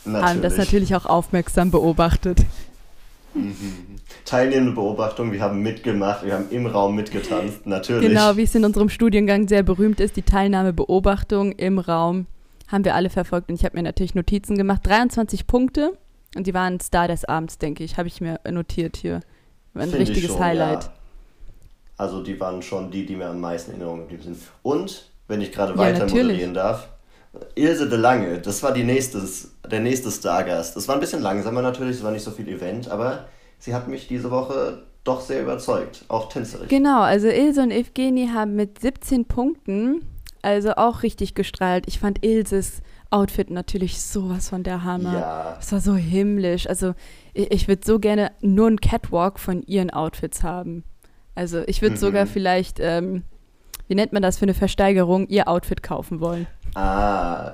natürlich. 0.05 0.31
haben 0.31 0.43
das 0.43 0.57
natürlich 0.57 0.95
auch 0.95 1.07
aufmerksam 1.07 1.71
beobachtet. 1.71 2.41
Mhm. 3.35 3.55
Teilnehmende 4.25 4.73
Beobachtung, 4.73 5.33
wir 5.33 5.41
haben 5.41 5.63
mitgemacht, 5.63 6.25
wir 6.25 6.35
haben 6.35 6.51
im 6.51 6.67
Raum 6.67 6.95
mitgetanzt, 6.95 7.67
natürlich. 7.67 8.09
Genau, 8.09 8.37
wie 8.37 8.43
es 8.43 8.55
in 8.55 8.65
unserem 8.65 8.89
Studiengang 8.89 9.49
sehr 9.49 9.63
berühmt 9.63 10.01
ist, 10.01 10.17
die 10.17 10.23
Teilnahmebeobachtung 10.23 11.53
im 11.53 11.79
Raum 11.79 12.27
haben 12.69 12.85
wir 12.85 12.95
alle 12.95 13.11
verfolgt 13.11 13.49
und 13.49 13.57
ich 13.57 13.65
habe 13.65 13.77
mir 13.77 13.83
natürlich 13.83 14.15
Notizen 14.15 14.57
gemacht. 14.57 14.81
23 14.85 15.47
Punkte 15.47 15.93
und 16.37 16.47
die 16.47 16.55
waren 16.55 16.81
Star 16.81 17.09
des 17.09 17.25
Abends, 17.25 17.59
denke 17.59 17.85
ich, 17.85 17.97
habe 17.97 18.09
ich 18.09 18.21
mir 18.21 18.41
notiert 18.51 18.97
hier. 18.97 19.21
Ein 19.75 19.91
Find 19.91 20.09
richtiges 20.09 20.33
schon, 20.33 20.41
Highlight. 20.41 20.85
Ja. 20.85 20.93
Also 21.97 22.23
die 22.23 22.39
waren 22.41 22.63
schon 22.63 22.91
die, 22.91 23.07
die 23.07 23.17
mir 23.17 23.29
am 23.29 23.41
meisten 23.41 23.73
in 23.73 23.79
Erinnerung 23.79 24.01
geblieben 24.01 24.23
sind. 24.23 24.39
Und, 24.63 25.11
wenn 25.29 25.41
ich 25.41 25.53
gerade 25.53 25.77
weiter 25.79 26.07
ja, 26.07 26.15
moderieren 26.15 26.55
darf, 26.55 26.89
Ilse 27.55 27.89
de 27.89 27.99
Lange, 27.99 28.39
das 28.39 28.63
war 28.63 28.73
die 28.73 28.85
nächstes, 28.85 29.53
der 29.71 29.81
nächste 29.81 30.11
Stargast. 30.11 30.77
Das 30.77 30.89
war 30.89 30.97
ein 30.97 31.01
bisschen 31.01 31.23
langsamer 31.23 31.63
natürlich, 31.63 31.97
es 31.97 32.03
war 32.03 32.11
nicht 32.11 32.25
so 32.25 32.31
viel 32.31 32.49
Event, 32.49 32.91
aber 32.91 33.27
sie 33.59 33.75
hat 33.75 33.89
mich 33.89 34.07
diese 34.07 34.31
Woche 34.31 34.83
doch 35.05 35.21
sehr 35.21 35.43
überzeugt, 35.43 36.05
auch 36.09 36.29
tänzerisch. 36.29 36.69
Genau, 36.69 37.01
also 37.01 37.29
Ilse 37.29 37.63
und 37.63 37.71
Evgeni 37.71 38.29
haben 38.29 38.55
mit 38.55 38.81
17 38.81 39.25
Punkten 39.25 40.03
also 40.43 40.73
auch 40.73 41.05
richtig 41.05 41.35
gestrahlt. 41.35 41.85
Ich 41.87 42.01
fand 42.01 42.25
Ilses 42.25 42.83
Outfit 43.11 43.51
natürlich 43.51 44.01
sowas 44.01 44.49
von 44.49 44.65
der 44.65 44.83
Hammer. 44.85 45.13
Ja. 45.13 45.57
Es 45.61 45.71
war 45.71 45.81
so 45.81 45.95
himmlisch. 45.95 46.67
Also 46.67 46.95
ich, 47.33 47.51
ich 47.53 47.69
würde 47.69 47.83
so 47.85 47.99
gerne 47.99 48.33
nur 48.41 48.67
einen 48.67 48.81
Catwalk 48.81 49.39
von 49.39 49.63
ihren 49.63 49.91
Outfits 49.91 50.43
haben. 50.43 50.85
Also 51.35 51.63
ich 51.67 51.81
würde 51.81 51.95
mhm. 51.95 52.01
sogar 52.01 52.27
vielleicht, 52.27 52.79
ähm, 52.81 53.23
wie 53.89 53.95
nennt 53.95 54.13
man 54.13 54.23
das 54.23 54.39
für 54.39 54.45
eine 54.45 54.55
Versteigerung, 54.55 55.27
ihr 55.29 55.49
Outfit 55.49 55.83
kaufen 55.83 56.21
wollen. 56.21 56.47
Ah, 56.75 57.53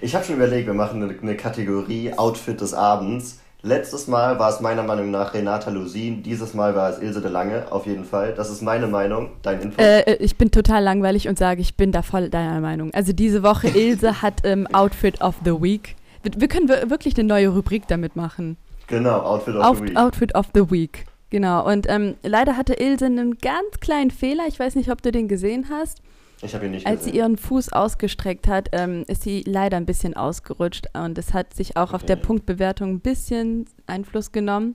ich 0.00 0.14
habe 0.14 0.24
schon 0.24 0.36
überlegt, 0.36 0.66
wir 0.66 0.74
machen 0.74 1.02
eine, 1.02 1.18
eine 1.20 1.36
Kategorie 1.36 2.12
Outfit 2.14 2.60
des 2.60 2.72
Abends 2.72 3.40
Letztes 3.62 4.06
Mal 4.06 4.38
war 4.38 4.48
es 4.48 4.60
meiner 4.60 4.82
Meinung 4.82 5.10
nach 5.10 5.34
Renata 5.34 5.70
Lusin, 5.70 6.22
dieses 6.22 6.54
Mal 6.54 6.74
war 6.74 6.90
es 6.90 6.98
Ilse 6.98 7.20
de 7.20 7.30
Lange, 7.30 7.70
auf 7.70 7.86
jeden 7.86 8.04
Fall. 8.04 8.32
Das 8.34 8.48
ist 8.48 8.62
meine 8.62 8.86
Meinung, 8.86 9.32
dein 9.42 9.60
Info. 9.60 9.82
Äh, 9.82 10.00
äh, 10.00 10.14
ich 10.14 10.36
bin 10.36 10.50
total 10.50 10.82
langweilig 10.82 11.28
und 11.28 11.38
sage, 11.38 11.60
ich 11.60 11.76
bin 11.76 11.92
da 11.92 12.00
voll 12.00 12.30
deiner 12.30 12.60
Meinung. 12.60 12.90
Also 12.94 13.12
diese 13.12 13.42
Woche, 13.42 13.68
Ilse 13.74 14.22
hat 14.22 14.44
ähm, 14.44 14.66
Outfit 14.72 15.20
of 15.20 15.34
the 15.44 15.60
Week. 15.60 15.96
Wir, 16.22 16.32
wir, 16.38 16.48
können 16.48 16.68
wirklich 16.68 17.18
eine 17.18 17.28
neue 17.28 17.48
Rubrik 17.48 17.86
damit 17.86 18.16
machen. 18.16 18.56
Genau, 18.86 19.20
Outfit 19.20 19.56
of 19.56 19.64
Out, 19.64 19.76
the 19.76 19.82
Week. 19.84 19.96
Outfit 19.96 20.34
of 20.34 20.46
the 20.54 20.70
Week, 20.70 21.04
genau. 21.30 21.66
Und 21.66 21.88
ähm, 21.88 22.16
leider 22.22 22.56
hatte 22.56 22.74
Ilse 22.74 23.06
einen 23.06 23.38
ganz 23.38 23.80
kleinen 23.80 24.10
Fehler, 24.10 24.44
ich 24.46 24.58
weiß 24.58 24.74
nicht, 24.74 24.90
ob 24.90 25.02
du 25.02 25.10
den 25.10 25.28
gesehen 25.28 25.68
hast. 25.70 26.02
Ich 26.42 26.54
habe 26.54 26.66
ihn 26.66 26.72
nicht 26.72 26.86
Als 26.86 27.00
gesehen. 27.00 27.12
sie 27.12 27.18
ihren 27.18 27.36
Fuß 27.36 27.72
ausgestreckt 27.72 28.48
hat, 28.48 28.70
ähm, 28.72 29.04
ist 29.08 29.22
sie 29.22 29.42
leider 29.46 29.76
ein 29.76 29.86
bisschen 29.86 30.14
ausgerutscht 30.14 30.86
und 30.94 31.18
es 31.18 31.34
hat 31.34 31.54
sich 31.54 31.76
auch 31.76 31.88
okay. 31.88 31.96
auf 31.96 32.04
der 32.04 32.16
Punktbewertung 32.16 32.90
ein 32.90 33.00
bisschen 33.00 33.66
Einfluss 33.86 34.32
genommen. 34.32 34.74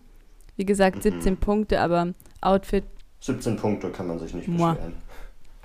Wie 0.58 0.66
gesagt, 0.66 1.04
17 1.04 1.34
mhm. 1.34 1.38
Punkte, 1.38 1.82
aber 1.82 2.14
Outfit. 2.42 2.84
17 3.22 3.58
Punkte 3.58 3.90
kann 3.90 4.08
man 4.08 4.20
sich 4.20 4.34
nicht 4.34 4.46
beschweren. 4.46 4.94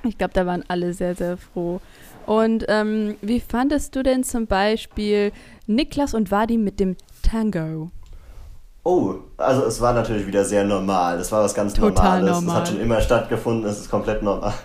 Ich 0.03 0.17
glaube, 0.17 0.33
da 0.33 0.47
waren 0.47 0.65
alle 0.69 0.95
sehr, 0.95 1.15
sehr 1.15 1.37
froh. 1.37 1.81
Und 2.27 2.65
ähm, 2.69 3.17
wie 3.21 3.41
fandest 3.41 3.95
du 3.95 4.03
denn 4.03 4.25
zum 4.25 4.47
Beispiel 4.47 5.33
Niklas 5.67 6.15
und 6.15 6.31
Vadim 6.31 6.65
mit 6.65 6.81
dem 6.81 6.97
Tango? 7.23 7.91
Oh, 8.83 9.17
also 9.37 9.65
es 9.65 9.81
war 9.81 9.93
natürlich 9.93 10.27
wieder 10.27 10.45
sehr 10.45 10.65
normal. 10.65 11.19
Das 11.19 11.31
war 11.33 11.43
was 11.43 11.55
ganz 11.55 11.75
Total 11.75 12.21
Normales. 12.21 12.31
Normal. 12.31 12.55
Es 12.55 12.61
hat 12.61 12.69
schon 12.69 12.81
immer 12.81 13.01
stattgefunden, 13.01 13.69
es 13.69 13.81
ist 13.81 13.91
komplett 13.91 14.23
normal. 14.23 14.55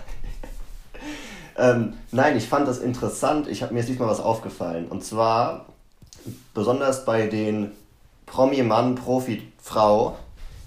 Ähm, 1.58 1.94
nein, 2.12 2.36
ich 2.36 2.50
fand 2.50 2.68
das 2.68 2.80
interessant. 2.80 3.48
Ich 3.48 3.62
habe 3.62 3.72
mir 3.72 3.80
jetzt 3.80 3.88
diesmal 3.88 4.10
was 4.10 4.20
aufgefallen. 4.20 4.88
Und 4.88 5.02
zwar, 5.02 5.64
besonders 6.52 7.06
bei 7.06 7.28
den 7.28 7.70
Promi-Mann, 8.26 8.96
Profi-Frau, 8.96 10.16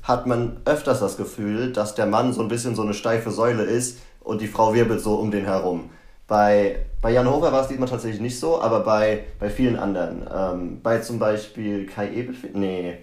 hat 0.01 0.25
man 0.25 0.57
öfters 0.65 0.99
das 0.99 1.15
Gefühl, 1.15 1.71
dass 1.73 1.93
der 1.93 2.07
Mann 2.07 2.33
so 2.33 2.41
ein 2.41 2.47
bisschen 2.47 2.73
so 2.73 2.81
eine 2.81 2.95
steife 2.95 3.29
Säule 3.29 3.61
ist 3.61 3.99
und 4.21 4.41
die 4.41 4.47
Frau 4.47 4.73
wirbelt 4.73 5.01
so 5.01 5.13
um 5.15 5.29
den 5.29 5.45
herum. 5.45 5.91
Bei, 6.27 6.77
bei 7.03 7.11
Jan 7.11 7.29
Hofer 7.29 7.51
war 7.51 7.61
es 7.61 7.67
diesmal 7.67 7.87
tatsächlich 7.87 8.21
nicht 8.21 8.39
so, 8.39 8.59
aber 8.59 8.79
bei, 8.79 9.25
bei 9.39 9.51
vielen 9.51 9.77
anderen. 9.77 10.27
Ähm, 10.35 10.81
bei 10.81 10.99
zum 10.99 11.19
Beispiel 11.19 11.85
Kai 11.85 12.11
Ebel, 12.11 12.35
nee, 12.53 12.97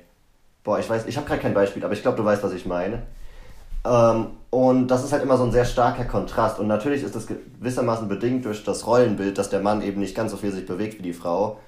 boah, 0.67 0.81
ich 0.81 0.91
weiß, 0.91 1.07
ich 1.07 1.17
habe 1.17 1.27
gerade 1.27 1.41
kein 1.41 1.55
Beispiel, 1.55 1.83
aber 1.85 1.95
ich 1.95 2.03
glaube, 2.03 2.19
du 2.19 2.25
weißt, 2.25 2.43
was 2.43 2.53
ich 2.53 2.67
meine. 2.67 3.05
Ähm, 3.85 4.27
und 4.51 4.89
das 4.89 5.05
ist 5.05 5.13
halt 5.13 5.23
immer 5.23 5.39
so 5.39 5.45
ein 5.45 5.53
sehr 5.53 5.65
starker 5.65 6.05
Kontrast. 6.05 6.59
Und 6.59 6.67
natürlich 6.67 7.05
ist 7.05 7.15
das 7.15 7.29
gewissermaßen 7.29 8.09
bedingt 8.09 8.45
durch 8.45 8.65
das 8.65 8.87
Rollenbild, 8.87 9.39
dass 9.39 9.49
der 9.49 9.61
Mann 9.61 9.81
eben 9.81 10.01
nicht 10.01 10.17
ganz 10.17 10.33
so 10.33 10.37
viel 10.37 10.51
sich 10.51 10.67
bewegt 10.67 10.99
wie 10.99 11.03
die 11.03 11.13
Frau. 11.13 11.61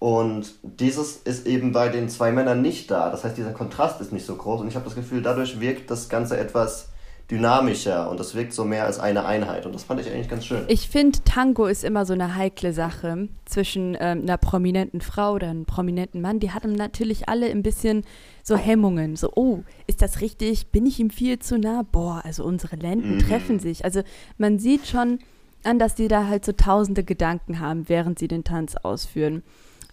Und 0.00 0.54
dieses 0.62 1.16
ist 1.18 1.46
eben 1.46 1.72
bei 1.72 1.90
den 1.90 2.08
zwei 2.08 2.32
Männern 2.32 2.60
nicht 2.60 2.90
da. 2.90 3.10
Das 3.10 3.22
heißt, 3.22 3.36
dieser 3.36 3.52
Kontrast 3.52 4.00
ist 4.00 4.12
nicht 4.12 4.26
so 4.26 4.34
groß. 4.34 4.62
Und 4.62 4.68
ich 4.68 4.74
habe 4.74 4.84
das 4.84 4.96
Gefühl, 4.96 5.22
dadurch 5.22 5.60
wirkt 5.60 5.90
das 5.90 6.08
Ganze 6.08 6.36
etwas 6.36 6.89
dynamischer 7.30 8.10
und 8.10 8.18
das 8.18 8.34
wirkt 8.34 8.52
so 8.52 8.64
mehr 8.64 8.84
als 8.84 8.98
eine 8.98 9.24
Einheit 9.24 9.64
und 9.66 9.74
das 9.74 9.84
fand 9.84 10.00
ich 10.00 10.10
eigentlich 10.10 10.28
ganz 10.28 10.44
schön. 10.44 10.64
Ich 10.68 10.88
finde, 10.88 11.20
Tango 11.24 11.66
ist 11.66 11.84
immer 11.84 12.04
so 12.04 12.12
eine 12.12 12.34
heikle 12.34 12.72
Sache 12.72 13.28
zwischen 13.44 13.96
ähm, 14.00 14.22
einer 14.22 14.36
prominenten 14.36 15.00
Frau 15.00 15.34
oder 15.34 15.48
einem 15.48 15.64
prominenten 15.64 16.20
Mann. 16.20 16.40
Die 16.40 16.50
hatten 16.50 16.72
natürlich 16.72 17.28
alle 17.28 17.50
ein 17.50 17.62
bisschen 17.62 18.04
so 18.42 18.56
Hemmungen. 18.56 19.16
So, 19.16 19.30
oh, 19.34 19.60
ist 19.86 20.02
das 20.02 20.20
richtig? 20.20 20.68
Bin 20.68 20.86
ich 20.86 20.98
ihm 20.98 21.10
viel 21.10 21.38
zu 21.38 21.58
nah? 21.58 21.84
Boah, 21.90 22.22
also 22.24 22.44
unsere 22.44 22.76
Lenden 22.76 23.16
mhm. 23.16 23.20
treffen 23.20 23.60
sich. 23.60 23.84
Also 23.84 24.02
man 24.38 24.58
sieht 24.58 24.86
schon 24.86 25.20
an, 25.62 25.78
dass 25.78 25.94
die 25.94 26.08
da 26.08 26.26
halt 26.26 26.44
so 26.44 26.52
tausende 26.52 27.04
Gedanken 27.04 27.60
haben, 27.60 27.88
während 27.88 28.18
sie 28.18 28.28
den 28.28 28.44
Tanz 28.44 28.76
ausführen. 28.76 29.42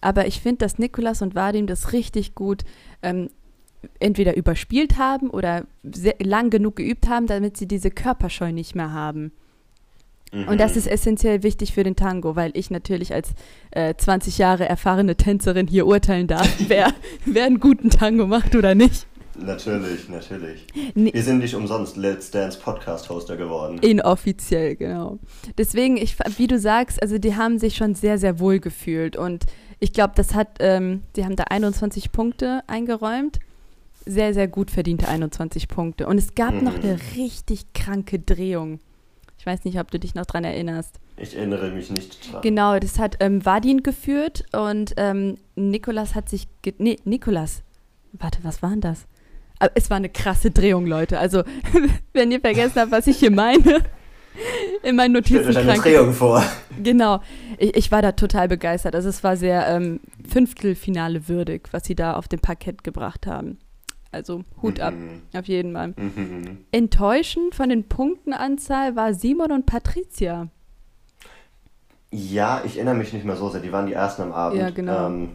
Aber 0.00 0.26
ich 0.26 0.40
finde, 0.40 0.58
dass 0.58 0.78
Nikolas 0.78 1.22
und 1.22 1.34
Vadim 1.34 1.66
das 1.66 1.92
richtig 1.92 2.34
gut 2.34 2.64
ähm, 3.02 3.30
entweder 4.00 4.36
überspielt 4.36 4.98
haben 4.98 5.30
oder 5.30 5.64
lang 6.20 6.50
genug 6.50 6.76
geübt 6.76 7.08
haben, 7.08 7.26
damit 7.26 7.56
sie 7.56 7.66
diese 7.66 7.90
Körperscheu 7.90 8.52
nicht 8.52 8.74
mehr 8.74 8.92
haben. 8.92 9.32
Mhm. 10.32 10.48
Und 10.48 10.60
das 10.60 10.76
ist 10.76 10.86
essentiell 10.86 11.42
wichtig 11.42 11.72
für 11.72 11.84
den 11.84 11.96
Tango, 11.96 12.36
weil 12.36 12.50
ich 12.54 12.70
natürlich 12.70 13.14
als 13.14 13.30
äh, 13.70 13.94
20 13.94 14.38
Jahre 14.38 14.68
erfahrene 14.68 15.16
Tänzerin 15.16 15.66
hier 15.66 15.86
urteilen 15.86 16.26
darf, 16.26 16.48
wer, 16.68 16.92
wer 17.24 17.44
einen 17.44 17.60
guten 17.60 17.90
Tango 17.90 18.26
macht 18.26 18.54
oder 18.54 18.74
nicht. 18.74 19.06
Natürlich, 19.40 20.08
natürlich. 20.08 20.66
Nee. 20.94 21.12
Wir 21.14 21.22
sind 21.22 21.38
nicht 21.38 21.54
umsonst 21.54 21.96
Let's 21.96 22.32
Dance 22.32 22.58
Podcast-Hoster 22.58 23.36
geworden. 23.36 23.78
Inoffiziell, 23.78 24.74
genau. 24.74 25.20
Deswegen, 25.56 25.96
ich, 25.96 26.16
wie 26.36 26.48
du 26.48 26.58
sagst, 26.58 27.00
also 27.00 27.18
die 27.18 27.36
haben 27.36 27.58
sich 27.58 27.76
schon 27.76 27.94
sehr, 27.94 28.18
sehr 28.18 28.40
wohl 28.40 28.58
gefühlt. 28.58 29.16
Und 29.16 29.44
ich 29.78 29.92
glaube, 29.92 30.14
das 30.16 30.34
hat, 30.34 30.56
ähm, 30.58 31.02
die 31.14 31.24
haben 31.24 31.36
da 31.36 31.44
21 31.44 32.10
Punkte 32.10 32.64
eingeräumt 32.66 33.38
sehr, 34.08 34.34
sehr 34.34 34.48
gut 34.48 34.70
verdiente 34.70 35.08
21 35.08 35.68
Punkte. 35.68 36.06
Und 36.06 36.18
es 36.18 36.34
gab 36.34 36.54
mhm. 36.54 36.64
noch 36.64 36.74
eine 36.74 36.98
richtig 37.16 37.72
kranke 37.74 38.18
Drehung. 38.18 38.80
Ich 39.38 39.46
weiß 39.46 39.64
nicht, 39.64 39.78
ob 39.78 39.90
du 39.90 39.98
dich 39.98 40.14
noch 40.14 40.26
dran 40.26 40.44
erinnerst. 40.44 40.98
Ich 41.16 41.36
erinnere 41.36 41.70
mich 41.70 41.90
nicht 41.90 42.32
dran. 42.32 42.42
Genau, 42.42 42.78
das 42.78 42.98
hat 42.98 43.16
ähm, 43.20 43.44
Vadin 43.44 43.82
geführt 43.82 44.44
und 44.52 44.94
ähm, 44.96 45.36
Nikolas 45.54 46.14
hat 46.14 46.28
sich. 46.28 46.48
Nee, 46.78 46.96
Nikolas. 47.04 47.62
Warte, 48.12 48.38
was 48.42 48.62
war 48.62 48.70
denn 48.70 48.80
das? 48.80 49.06
Aber 49.60 49.72
es 49.74 49.90
war 49.90 49.96
eine 49.96 50.08
krasse 50.08 50.50
Drehung, 50.50 50.86
Leute. 50.86 51.18
Also, 51.18 51.42
wenn 52.12 52.32
ihr 52.32 52.40
vergessen 52.40 52.80
habt, 52.80 52.90
was 52.90 53.06
ich 53.06 53.18
hier 53.18 53.30
meine, 53.30 53.84
in 54.82 54.96
meinen 54.96 55.12
Notizen. 55.12 55.52
Stellt 55.52 55.68
euch 55.68 55.72
eine 55.72 55.82
Drehung 55.82 56.12
vor. 56.12 56.42
Genau. 56.82 57.20
Ich, 57.58 57.76
ich, 57.76 57.92
war 57.92 58.02
da 58.02 58.12
total 58.12 58.48
begeistert. 58.48 58.94
Also, 58.94 59.08
es 59.08 59.22
war 59.22 59.36
sehr 59.36 59.68
ähm, 59.68 60.00
Fünftelfinale 60.28 61.28
würdig, 61.28 61.68
was 61.72 61.84
sie 61.84 61.94
da 61.94 62.14
auf 62.14 62.28
dem 62.28 62.40
Parkett 62.40 62.82
gebracht 62.82 63.26
haben. 63.26 63.58
Also 64.10 64.44
Hut 64.62 64.80
ab, 64.80 64.94
mhm. 64.94 65.22
auf 65.34 65.46
jeden 65.46 65.74
Fall. 65.74 65.88
Mhm. 65.96 66.64
Enttäuschend 66.72 67.54
von 67.54 67.68
den 67.68 67.88
Punktenanzahl 67.88 68.96
war 68.96 69.12
Simon 69.12 69.52
und 69.52 69.66
Patricia. 69.66 70.48
Ja, 72.10 72.62
ich 72.64 72.76
erinnere 72.76 72.94
mich 72.94 73.12
nicht 73.12 73.26
mehr 73.26 73.36
so 73.36 73.50
sehr. 73.50 73.60
Die 73.60 73.70
waren 73.70 73.86
die 73.86 73.92
ersten 73.92 74.22
am 74.22 74.32
Abend. 74.32 74.60
Ja, 74.60 74.70
genau. 74.70 75.08
Ähm, 75.08 75.28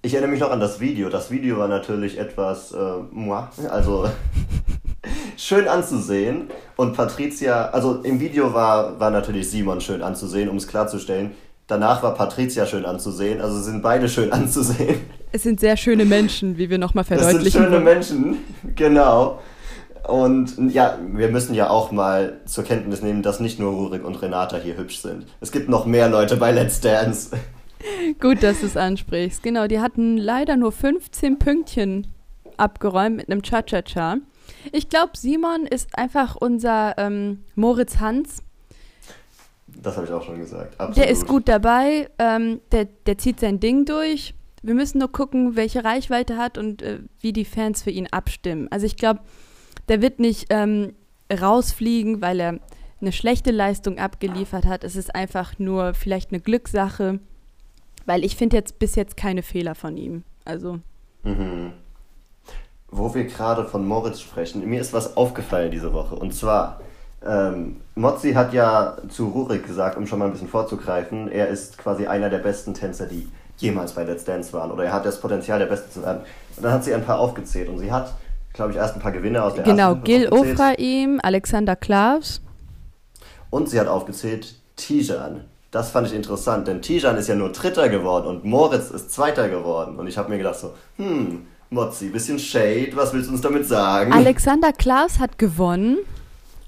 ich 0.00 0.14
erinnere 0.14 0.30
mich 0.30 0.40
noch 0.40 0.50
an 0.50 0.60
das 0.60 0.80
Video. 0.80 1.10
Das 1.10 1.30
Video 1.30 1.58
war 1.58 1.68
natürlich 1.68 2.18
etwas, 2.18 2.72
äh, 2.72 2.94
moi, 3.10 3.48
also 3.68 4.08
schön 5.36 5.68
anzusehen. 5.68 6.48
Und 6.76 6.96
Patricia, 6.96 7.66
also 7.66 8.00
im 8.00 8.18
Video 8.18 8.54
war, 8.54 8.98
war 8.98 9.10
natürlich 9.10 9.50
Simon 9.50 9.80
schön 9.82 10.02
anzusehen, 10.02 10.48
um 10.48 10.56
es 10.56 10.66
klarzustellen. 10.66 11.32
Danach 11.66 12.02
war 12.02 12.14
Patricia 12.14 12.66
schön 12.66 12.84
anzusehen, 12.84 13.40
also 13.40 13.60
sind 13.60 13.82
beide 13.82 14.08
schön 14.08 14.32
anzusehen. 14.32 15.00
Es 15.32 15.42
sind 15.42 15.60
sehr 15.60 15.76
schöne 15.76 16.04
Menschen, 16.04 16.58
wie 16.58 16.68
wir 16.68 16.78
nochmal 16.78 17.04
verdeutlichen. 17.04 17.46
Es 17.46 17.52
sind 17.52 17.62
schöne 17.62 17.80
Menschen, 17.80 18.36
genau. 18.74 19.40
Und 20.06 20.72
ja, 20.72 20.98
wir 21.12 21.28
müssen 21.28 21.54
ja 21.54 21.70
auch 21.70 21.92
mal 21.92 22.40
zur 22.44 22.64
Kenntnis 22.64 23.02
nehmen, 23.02 23.22
dass 23.22 23.38
nicht 23.38 23.60
nur 23.60 23.72
Rurik 23.72 24.04
und 24.04 24.20
Renata 24.20 24.56
hier 24.56 24.76
hübsch 24.76 24.98
sind. 24.98 25.26
Es 25.40 25.52
gibt 25.52 25.68
noch 25.68 25.86
mehr 25.86 26.08
Leute 26.08 26.36
bei 26.36 26.50
Let's 26.50 26.80
Dance. 26.80 27.30
Gut, 28.20 28.42
dass 28.42 28.60
du 28.60 28.66
es 28.66 28.76
ansprichst. 28.76 29.42
Genau, 29.42 29.68
die 29.68 29.80
hatten 29.80 30.16
leider 30.16 30.56
nur 30.56 30.72
15 30.72 31.38
Pünktchen 31.38 32.08
abgeräumt 32.56 33.16
mit 33.16 33.30
einem 33.30 33.42
Cha-Cha-Cha. 33.42 34.16
Ich 34.72 34.88
glaube, 34.88 35.12
Simon 35.16 35.66
ist 35.66 35.96
einfach 35.96 36.36
unser 36.36 36.94
ähm, 36.98 37.44
Moritz 37.54 37.98
Hans 37.98 38.42
das 39.80 39.96
habe 39.96 40.06
ich 40.06 40.12
auch 40.12 40.22
schon 40.22 40.38
gesagt. 40.38 40.78
Absolut. 40.78 40.96
Der 40.96 41.08
ist 41.08 41.26
gut 41.26 41.48
dabei, 41.48 42.08
ähm, 42.18 42.60
der, 42.72 42.86
der 43.06 43.18
zieht 43.18 43.40
sein 43.40 43.60
Ding 43.60 43.84
durch. 43.84 44.34
Wir 44.62 44.74
müssen 44.74 44.98
nur 44.98 45.10
gucken, 45.10 45.56
welche 45.56 45.84
Reichweite 45.84 46.36
hat 46.36 46.56
und 46.58 46.82
äh, 46.82 47.00
wie 47.20 47.32
die 47.32 47.44
Fans 47.44 47.82
für 47.82 47.90
ihn 47.90 48.06
abstimmen. 48.10 48.68
Also 48.70 48.86
ich 48.86 48.96
glaube, 48.96 49.20
der 49.88 50.02
wird 50.02 50.20
nicht 50.20 50.46
ähm, 50.50 50.94
rausfliegen, 51.32 52.20
weil 52.22 52.40
er 52.40 52.58
eine 53.00 53.12
schlechte 53.12 53.50
Leistung 53.50 53.98
abgeliefert 53.98 54.64
hat. 54.64 54.84
Es 54.84 54.96
ist 54.96 55.14
einfach 55.14 55.58
nur 55.58 55.94
vielleicht 55.94 56.30
eine 56.30 56.40
Glückssache, 56.40 57.18
weil 58.06 58.24
ich 58.24 58.36
finde 58.36 58.56
jetzt 58.56 58.78
bis 58.78 58.94
jetzt 58.94 59.16
keine 59.16 59.42
Fehler 59.42 59.74
von 59.74 59.96
ihm. 59.96 60.22
Also. 60.44 60.78
Mhm. 61.24 61.72
Wo 62.88 63.14
wir 63.14 63.24
gerade 63.24 63.64
von 63.66 63.86
Moritz 63.86 64.20
sprechen, 64.20 64.68
mir 64.68 64.80
ist 64.80 64.92
was 64.92 65.16
aufgefallen 65.16 65.70
diese 65.70 65.92
Woche. 65.92 66.14
Und 66.14 66.34
zwar, 66.34 66.80
ähm, 67.26 67.76
Mozzi 67.94 68.32
hat 68.32 68.52
ja 68.52 68.96
zu 69.08 69.28
Rurik 69.28 69.66
gesagt, 69.66 69.96
um 69.96 70.06
schon 70.06 70.18
mal 70.18 70.26
ein 70.26 70.32
bisschen 70.32 70.48
vorzugreifen, 70.48 71.30
er 71.30 71.48
ist 71.48 71.78
quasi 71.78 72.06
einer 72.06 72.30
der 72.30 72.38
besten 72.38 72.74
Tänzer, 72.74 73.06
die 73.06 73.28
jemals 73.58 73.92
bei 73.92 74.04
Let's 74.04 74.24
Dance 74.24 74.52
waren. 74.52 74.70
Oder 74.70 74.84
er 74.84 74.92
hat 74.92 75.06
das 75.06 75.20
Potenzial, 75.20 75.58
der 75.58 75.66
Beste 75.66 75.90
zu 75.90 76.02
werden. 76.02 76.22
Und 76.56 76.62
dann 76.64 76.72
hat 76.72 76.84
sie 76.84 76.94
ein 76.94 77.04
paar 77.04 77.18
aufgezählt. 77.18 77.68
Und 77.68 77.78
sie 77.78 77.92
hat, 77.92 78.14
glaube 78.52 78.72
ich, 78.72 78.76
erst 78.76 78.94
ein 78.94 79.00
paar 79.00 79.12
Gewinner 79.12 79.44
aus 79.44 79.54
der 79.54 79.64
genau, 79.64 79.94
Genau, 79.94 80.04
Gil 80.04 80.28
Ofraim, 80.28 81.20
Alexander 81.22 81.76
Klaus. 81.76 82.40
Und 83.50 83.68
sie 83.68 83.78
hat 83.78 83.86
aufgezählt 83.86 84.54
Tijan. 84.76 85.44
Das 85.70 85.90
fand 85.90 86.06
ich 86.06 86.14
interessant, 86.14 86.68
denn 86.68 86.82
Tijan 86.82 87.16
ist 87.16 87.28
ja 87.28 87.34
nur 87.34 87.50
Dritter 87.50 87.88
geworden 87.88 88.26
und 88.26 88.44
Moritz 88.44 88.90
ist 88.90 89.10
Zweiter 89.10 89.48
geworden. 89.48 89.98
Und 89.98 90.06
ich 90.06 90.18
habe 90.18 90.28
mir 90.28 90.36
gedacht 90.36 90.56
so, 90.56 90.74
hm, 90.96 91.46
Mozzi, 91.70 92.08
bisschen 92.08 92.38
Shade, 92.38 92.90
was 92.94 93.14
willst 93.14 93.28
du 93.28 93.32
uns 93.32 93.40
damit 93.40 93.66
sagen? 93.66 94.12
Alexander 94.12 94.72
Klaus 94.72 95.18
hat 95.18 95.38
gewonnen. 95.38 95.98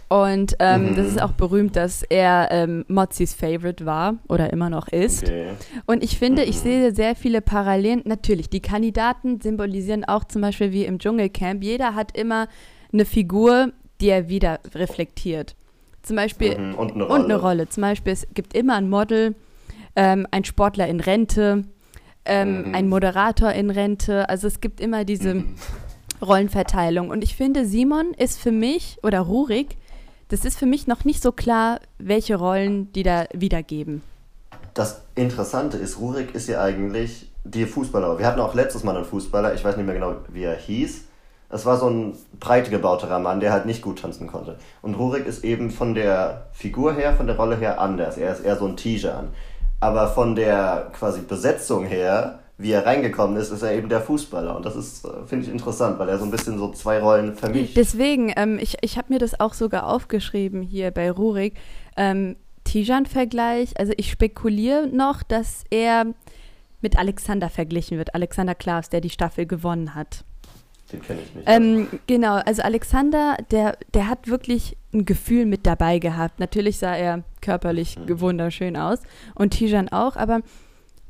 Und 0.08 0.56
ähm, 0.58 0.90
mhm. 0.90 0.96
das 0.96 1.06
ist 1.08 1.22
auch 1.22 1.32
berühmt, 1.32 1.76
dass 1.76 2.02
er 2.02 2.48
ähm, 2.50 2.84
Mozzis 2.88 3.34
Favorite 3.34 3.86
war 3.86 4.16
oder 4.28 4.52
immer 4.52 4.70
noch 4.70 4.88
ist. 4.88 5.24
Okay. 5.24 5.52
Und 5.86 6.04
ich 6.04 6.18
finde, 6.18 6.42
mhm. 6.42 6.48
ich 6.48 6.58
sehe 6.58 6.94
sehr 6.94 7.16
viele 7.16 7.40
Parallelen. 7.40 8.02
Natürlich, 8.04 8.50
die 8.50 8.60
Kandidaten 8.60 9.40
symbolisieren 9.40 10.04
auch 10.04 10.24
zum 10.24 10.42
Beispiel 10.42 10.72
wie 10.72 10.84
im 10.84 10.98
Dschungelcamp. 10.98 11.62
Jeder 11.62 11.94
hat 11.94 12.16
immer 12.16 12.48
eine 12.92 13.04
Figur, 13.04 13.72
die 14.00 14.08
er 14.08 14.28
wieder 14.28 14.60
reflektiert. 14.74 15.56
Zum 16.02 16.16
Beispiel 16.16 16.58
mhm. 16.58 16.74
und, 16.74 16.92
eine 16.92 17.06
und, 17.06 17.24
eine 17.24 17.36
Rolle. 17.36 17.68
Zum 17.68 17.80
Beispiel, 17.80 18.12
es 18.12 18.26
gibt 18.34 18.54
immer 18.54 18.74
ein 18.74 18.90
Model, 18.90 19.34
ähm, 19.96 20.26
ein 20.30 20.44
Sportler 20.44 20.86
in 20.86 21.00
Rente, 21.00 21.64
ähm, 22.26 22.68
mhm. 22.68 22.74
ein 22.74 22.88
Moderator 22.88 23.52
in 23.52 23.70
Rente. 23.70 24.28
Also 24.28 24.46
es 24.46 24.60
gibt 24.60 24.80
immer 24.80 25.04
diese 25.04 25.34
mhm. 25.34 25.54
Rollenverteilung. 26.20 27.08
Und 27.08 27.24
ich 27.24 27.34
finde, 27.34 27.64
Simon 27.64 28.12
ist 28.16 28.38
für 28.38 28.52
mich, 28.52 28.98
oder 29.02 29.20
Rurik, 29.20 29.76
das 30.28 30.44
ist 30.44 30.58
für 30.58 30.66
mich 30.66 30.86
noch 30.86 31.04
nicht 31.04 31.22
so 31.22 31.32
klar, 31.32 31.80
welche 31.98 32.36
Rollen 32.36 32.92
die 32.92 33.02
da 33.02 33.26
wiedergeben. 33.32 34.02
Das 34.74 35.02
Interessante 35.14 35.76
ist, 35.76 35.98
Rurik 35.98 36.34
ist 36.34 36.48
ja 36.48 36.62
eigentlich 36.62 37.30
die 37.44 37.66
Fußballer. 37.66 38.18
Wir 38.18 38.26
hatten 38.26 38.40
auch 38.40 38.54
letztes 38.54 38.82
Mal 38.82 38.96
einen 38.96 39.04
Fußballer, 39.04 39.54
ich 39.54 39.64
weiß 39.64 39.76
nicht 39.76 39.86
mehr 39.86 39.94
genau, 39.94 40.16
wie 40.28 40.44
er 40.44 40.56
hieß. 40.56 41.04
Es 41.50 41.66
war 41.66 41.78
so 41.78 41.88
ein 41.88 42.16
breit 42.40 42.70
gebauterer 42.70 43.20
Mann, 43.20 43.38
der 43.38 43.52
halt 43.52 43.66
nicht 43.66 43.82
gut 43.82 44.00
tanzen 44.00 44.26
konnte. 44.26 44.58
Und 44.82 44.94
Rurik 44.94 45.26
ist 45.26 45.44
eben 45.44 45.70
von 45.70 45.94
der 45.94 46.46
Figur 46.52 46.94
her, 46.94 47.14
von 47.14 47.26
der 47.26 47.36
Rolle 47.36 47.56
her 47.56 47.80
anders. 47.80 48.16
Er 48.16 48.32
ist 48.32 48.40
eher 48.40 48.56
so 48.56 48.66
ein 48.66 48.76
Tijan. 48.76 49.28
Aber 49.78 50.08
von 50.08 50.34
der 50.34 50.90
quasi 50.98 51.20
Besetzung 51.20 51.84
her 51.84 52.40
wie 52.56 52.70
er 52.70 52.86
reingekommen 52.86 53.36
ist, 53.36 53.50
ist 53.50 53.62
er 53.62 53.72
eben 53.72 53.88
der 53.88 54.00
Fußballer. 54.00 54.56
Und 54.56 54.64
das 54.64 54.76
ist, 54.76 55.04
äh, 55.04 55.26
finde 55.26 55.46
ich, 55.46 55.52
interessant, 55.52 55.98
weil 55.98 56.08
er 56.08 56.18
so 56.18 56.24
ein 56.24 56.30
bisschen 56.30 56.58
so 56.58 56.70
zwei 56.72 57.00
Rollen 57.00 57.34
vermischt. 57.34 57.76
Deswegen, 57.76 58.32
ähm, 58.36 58.58
ich, 58.60 58.76
ich 58.80 58.96
habe 58.96 59.12
mir 59.12 59.18
das 59.18 59.38
auch 59.40 59.54
sogar 59.54 59.86
aufgeschrieben 59.86 60.62
hier 60.62 60.90
bei 60.90 61.10
Rurik. 61.10 61.54
Ähm, 61.96 62.36
Tijan-Vergleich, 62.64 63.78
also 63.78 63.92
ich 63.96 64.10
spekuliere 64.10 64.86
noch, 64.86 65.22
dass 65.22 65.64
er 65.70 66.06
mit 66.80 66.98
Alexander 66.98 67.50
verglichen 67.50 67.98
wird. 67.98 68.14
Alexander 68.14 68.54
Klaas, 68.54 68.88
der 68.88 69.00
die 69.00 69.10
Staffel 69.10 69.46
gewonnen 69.46 69.94
hat. 69.94 70.24
Den 70.92 71.02
kenne 71.02 71.20
ich 71.22 71.34
nicht. 71.34 71.48
Ähm, 71.48 71.88
genau, 72.06 72.34
also 72.34 72.62
Alexander, 72.62 73.36
der, 73.50 73.76
der 73.94 74.08
hat 74.08 74.28
wirklich 74.28 74.76
ein 74.92 75.04
Gefühl 75.04 75.46
mit 75.46 75.66
dabei 75.66 75.98
gehabt. 75.98 76.38
Natürlich 76.38 76.78
sah 76.78 76.94
er 76.94 77.24
körperlich 77.40 77.98
mhm. 77.98 78.20
wunderschön 78.20 78.76
aus 78.76 79.00
und 79.34 79.50
Tijan 79.50 79.88
auch, 79.88 80.16
aber 80.16 80.40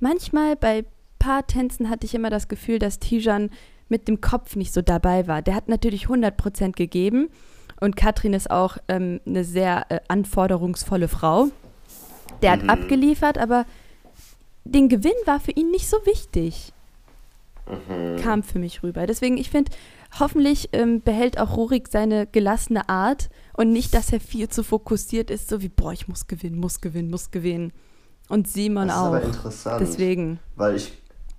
manchmal 0.01 0.57
bei 0.57 0.85
paar 1.25 1.47
Tänzen 1.47 1.88
hatte 1.88 2.04
ich 2.07 2.14
immer 2.14 2.28
das 2.28 2.49
Gefühl, 2.49 2.78
dass 2.78 2.99
Tijan 2.99 3.50
mit 3.88 4.09
dem 4.09 4.21
Kopf 4.21 4.57
nicht 4.57 4.75
so 4.75 4.83
dabei 4.83 5.26
war. 5.26 5.40
Der 5.40 5.54
hat 5.54 5.69
natürlich 5.69 6.07
100% 6.07 6.73
gegeben 6.73 7.28
und 7.81 7.97
Katrin 7.97 8.35
ist 8.35 8.50
auch 8.50 8.76
ähm, 8.88 9.21
eine 9.26 9.45
sehr 9.45 9.87
äh, 9.90 10.00
anforderungsvolle 10.09 11.09
Frau. 11.09 11.49
Der 12.43 12.57
mhm. 12.57 12.61
hat 12.61 12.69
abgeliefert, 12.69 13.38
aber 13.38 13.64
den 14.64 14.88
Gewinn 14.90 15.12
war 15.25 15.40
für 15.40 15.52
ihn 15.52 15.71
nicht 15.71 15.88
so 15.88 15.97
wichtig. 16.04 16.73
Mhm. 17.66 18.16
Kam 18.21 18.43
für 18.43 18.59
mich 18.59 18.83
rüber. 18.83 19.07
Deswegen, 19.07 19.38
ich 19.38 19.49
finde, 19.49 19.73
hoffentlich 20.21 20.69
ähm, 20.73 21.00
behält 21.00 21.38
auch 21.38 21.57
Rurik 21.57 21.88
seine 21.88 22.26
gelassene 22.26 22.90
Art 22.90 23.31
und 23.57 23.73
nicht, 23.73 23.95
dass 23.95 24.12
er 24.12 24.21
viel 24.21 24.50
zu 24.50 24.62
fokussiert 24.62 25.31
ist, 25.31 25.49
so 25.49 25.62
wie, 25.62 25.71
boah, 25.71 25.93
ich 25.93 26.07
muss 26.07 26.26
gewinnen, 26.26 26.59
muss 26.59 26.83
gewinnen, 26.83 27.11
muss 27.11 27.31
gewinnen. 27.31 27.73
Und 28.28 28.47
Simon 28.47 28.88
das 28.88 28.97
ist 28.97 29.02
auch. 29.02 29.07
aber 29.07 29.23
interessant. 29.23 29.81
Deswegen. 29.81 30.38
Weil 30.57 30.76
ich, 30.76 30.93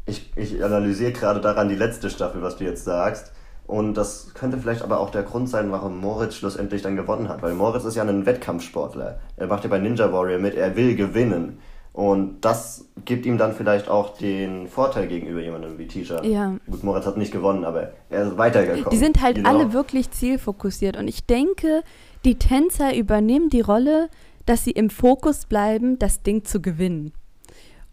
ich, 0.05 0.31
ich 0.35 0.63
analysiere 0.63 1.11
gerade 1.11 1.41
daran 1.41 1.69
die 1.69 1.75
letzte 1.75 2.09
Staffel, 2.09 2.41
was 2.41 2.57
du 2.57 2.63
jetzt 2.63 2.85
sagst. 2.85 3.31
Und 3.67 3.95
das 3.95 4.33
könnte 4.35 4.59
vielleicht 4.59 4.83
aber 4.83 4.99
auch 4.99 5.09
der 5.09 5.23
Grund 5.23 5.49
sein, 5.49 5.71
warum 5.71 5.99
Moritz 5.99 6.35
schlussendlich 6.35 6.83
dann 6.83 6.95
gewonnen 6.95 7.29
hat. 7.29 7.41
Weil 7.41 7.55
Moritz 7.55 7.83
ist 7.83 7.95
ja 7.95 8.03
ein 8.03 8.25
Wettkampfsportler. 8.25 9.19
Er 9.37 9.47
macht 9.47 9.63
ja 9.63 9.69
bei 9.69 9.79
Ninja 9.79 10.11
Warrior 10.13 10.37
mit, 10.39 10.53
er 10.55 10.75
will 10.75 10.95
gewinnen. 10.95 11.57
Und 11.91 12.41
das 12.41 12.89
gibt 13.05 13.25
ihm 13.25 13.37
dann 13.37 13.53
vielleicht 13.55 13.87
auch 13.89 14.17
den 14.17 14.67
Vorteil 14.67 15.07
gegenüber 15.07 15.39
jemandem 15.39 15.77
wie 15.77 15.87
Tisha. 15.87 16.23
Ja. 16.23 16.53
Gut, 16.69 16.83
Moritz 16.83 17.05
hat 17.05 17.17
nicht 17.17 17.31
gewonnen, 17.31 17.63
aber 17.63 17.91
er 18.09 18.27
ist 18.27 18.37
weitergekommen. 18.37 18.89
Die 18.91 18.97
sind 18.97 19.21
halt 19.21 19.37
Genau. 19.37 19.49
alle 19.49 19.73
wirklich 19.73 20.11
zielfokussiert. 20.11 20.97
Und 20.97 21.07
ich 21.07 21.25
denke, 21.25 21.83
die 22.25 22.35
Tänzer 22.35 22.95
übernehmen 22.95 23.49
die 23.49 23.61
Rolle, 23.61 24.09
dass 24.45 24.65
sie 24.65 24.71
im 24.71 24.89
Fokus 24.89 25.45
bleiben, 25.45 25.97
das 25.97 26.21
Ding 26.21 26.43
zu 26.43 26.61
gewinnen. 26.61 27.13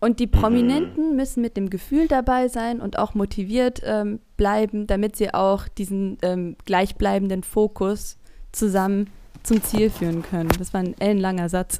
Und 0.02 0.18
die 0.18 0.26
Prominenten 0.26 1.14
müssen 1.14 1.42
mit 1.42 1.56
dem 1.56 1.70
Gefühl 1.70 2.08
dabei 2.08 2.48
sein 2.48 2.80
und 2.80 2.98
auch 2.98 3.14
motiviert 3.14 3.80
ähm, 3.84 4.18
bleiben, 4.36 4.88
damit 4.88 5.14
sie 5.14 5.32
auch 5.32 5.68
diesen 5.68 6.18
ähm, 6.22 6.56
gleichbleibenden 6.64 7.44
Fokus 7.44 8.18
zusammen 8.50 9.08
zum 9.44 9.62
Ziel 9.62 9.90
führen 9.90 10.22
können. 10.22 10.48
Das 10.58 10.74
war 10.74 10.80
ein 10.80 10.98
ellenlanger 11.00 11.48
Satz. 11.48 11.78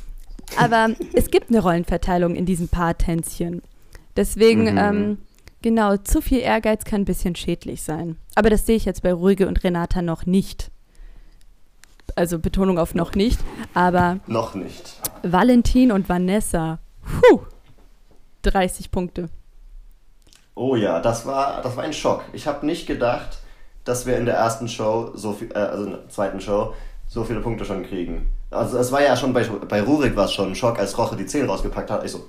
Aber 0.56 0.88
es 1.12 1.30
gibt 1.30 1.50
eine 1.50 1.60
Rollenverteilung 1.60 2.34
in 2.36 2.46
diesem 2.46 2.68
Paartänzchen. 2.68 3.60
Deswegen, 4.16 4.62
Mhm. 4.62 4.78
ähm, 4.78 5.18
genau, 5.60 5.98
zu 5.98 6.22
viel 6.22 6.38
Ehrgeiz 6.38 6.84
kann 6.86 7.02
ein 7.02 7.04
bisschen 7.04 7.36
schädlich 7.36 7.82
sein. 7.82 8.16
Aber 8.34 8.48
das 8.48 8.64
sehe 8.64 8.76
ich 8.76 8.86
jetzt 8.86 9.02
bei 9.02 9.12
Ruhige 9.12 9.46
und 9.46 9.62
Renata 9.62 10.00
noch 10.00 10.24
nicht. 10.24 10.70
Also 12.16 12.38
Betonung 12.38 12.78
auf 12.78 12.94
noch 12.94 13.12
nicht. 13.14 13.38
Aber 13.74 14.20
Noch 14.26 14.54
nicht. 14.54 15.00
Valentin 15.22 15.92
und 15.92 16.08
Vanessa, 16.08 16.78
puh, 17.02 17.40
30 18.42 18.90
Punkte. 18.90 19.28
Oh 20.54 20.74
ja, 20.74 21.00
das 21.00 21.24
war, 21.24 21.62
das 21.62 21.76
war 21.76 21.84
ein 21.84 21.92
Schock. 21.92 22.24
Ich 22.32 22.46
habe 22.46 22.66
nicht 22.66 22.86
gedacht, 22.86 23.38
dass 23.84 24.06
wir 24.06 24.16
in 24.16 24.26
der 24.26 24.34
ersten 24.34 24.68
Show, 24.68 25.12
so 25.14 25.32
viel, 25.32 25.50
äh, 25.52 25.58
also 25.58 25.84
in 25.84 25.90
der 25.92 26.08
zweiten 26.08 26.40
Show, 26.40 26.74
so 27.08 27.24
viele 27.24 27.40
Punkte 27.40 27.64
schon 27.64 27.86
kriegen. 27.86 28.26
Also 28.50 28.78
es 28.78 28.92
war 28.92 29.02
ja 29.02 29.16
schon 29.16 29.32
bei, 29.32 29.44
bei 29.44 29.82
Rurik 29.82 30.16
war 30.16 30.26
es 30.26 30.32
schon 30.32 30.48
ein 30.48 30.54
Schock, 30.54 30.78
als 30.78 30.96
Roche 30.98 31.16
die 31.16 31.26
10 31.26 31.48
rausgepackt 31.48 31.90
hat. 31.90 32.04
Ich 32.04 32.12
so, 32.12 32.26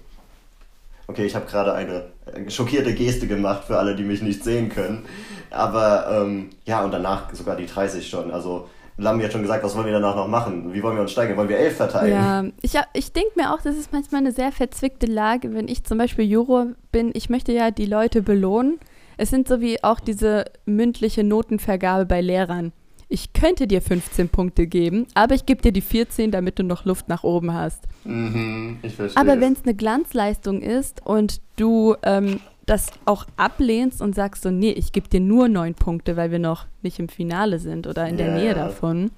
okay, 1.08 1.26
ich 1.26 1.36
habe 1.36 1.48
gerade 1.48 1.74
eine 1.74 2.06
äh, 2.34 2.50
schockierte 2.50 2.94
Geste 2.94 3.28
gemacht 3.28 3.64
für 3.66 3.78
alle, 3.78 3.96
die 3.96 4.04
mich 4.04 4.22
nicht 4.22 4.44
sehen 4.44 4.70
können. 4.70 5.06
Aber 5.50 6.08
ähm, 6.12 6.52
ja, 6.66 6.84
und 6.84 6.92
danach 6.92 7.34
sogar 7.34 7.56
die 7.56 7.66
30 7.66 8.08
schon. 8.08 8.32
Also 8.32 8.70
Lambi 9.00 9.24
hat 9.24 9.32
schon 9.32 9.42
gesagt, 9.42 9.64
was 9.64 9.76
wollen 9.76 9.86
wir 9.86 9.94
danach 9.94 10.16
noch 10.16 10.28
machen? 10.28 10.74
Wie 10.74 10.84
wollen 10.84 10.96
wir 10.96 11.02
uns 11.02 11.12
steigern? 11.12 11.38
Wollen 11.38 11.50
wir 11.50 11.58
11 11.58 11.78
verteilen? 11.78 12.12
Ja, 12.12 12.44
ich, 12.62 12.74
ich 12.94 13.14
denke 13.14 13.32
mir 13.36 13.54
auch, 13.54 13.62
das 13.62 13.78
ist 13.78 13.94
manchmal 13.94 14.22
eine 14.22 14.32
sehr 14.32 14.52
verzwickte 14.52 15.06
Lage, 15.06 15.54
wenn 15.54 15.68
ich 15.68 15.84
zum 15.84 15.98
Beispiel 15.98 16.26
Juror 16.26 16.68
bin. 16.92 17.12
Ich 17.14 17.30
möchte 17.30 17.54
ja 17.54 17.72
die 17.72 17.86
Leute 17.86 18.22
belohnen. 18.22 18.80
Es 19.18 19.30
sind 19.30 19.48
so 19.48 19.62
wie 19.62 19.84
auch 19.84 20.00
diese 20.00 20.46
mündliche 20.66 21.24
Notenvergabe 21.24 22.06
bei 22.06 22.22
Lehrern. 22.22 22.72
Ich 23.12 23.34
könnte 23.34 23.66
dir 23.66 23.82
15 23.82 24.30
Punkte 24.30 24.68
geben, 24.68 25.08
aber 25.16 25.34
ich 25.34 25.48
gebe 25.48 25.62
dir 25.62 25.72
die 25.72 25.82
14, 25.82 26.30
damit 26.30 26.60
du 26.60 26.64
noch 26.64 26.86
Luft 26.86 27.10
nach 27.10 27.24
oben 27.24 27.54
hast. 27.54 27.84
Mhm, 28.04 28.78
ich 28.84 28.94
verstehe. 28.94 29.20
Aber 29.20 29.42
wenn 29.42 29.54
es 29.54 29.64
eine 29.64 29.74
Glanzleistung 29.74 30.62
ist 30.62 31.06
und 31.06 31.42
du 31.56 31.96
ähm, 32.04 32.40
das 32.70 32.88
auch 33.06 33.26
ablehnst 33.38 34.02
und 34.02 34.14
sagst 34.16 34.44
so, 34.44 34.52
nee, 34.52 34.72
ich 34.72 34.92
gebe 34.92 35.08
dir 35.10 35.20
nur 35.20 35.48
neun 35.48 35.74
Punkte, 35.74 36.16
weil 36.18 36.32
wir 36.32 36.40
noch 36.40 36.66
nicht 36.82 37.00
im 37.00 37.10
Finale 37.10 37.60
sind 37.60 37.88
oder 37.88 38.08
in 38.08 38.18
der 38.18 38.28
Ja, 38.28 38.34
Nähe 38.36 38.48
ja. 38.50 38.54
davon, 38.54 39.12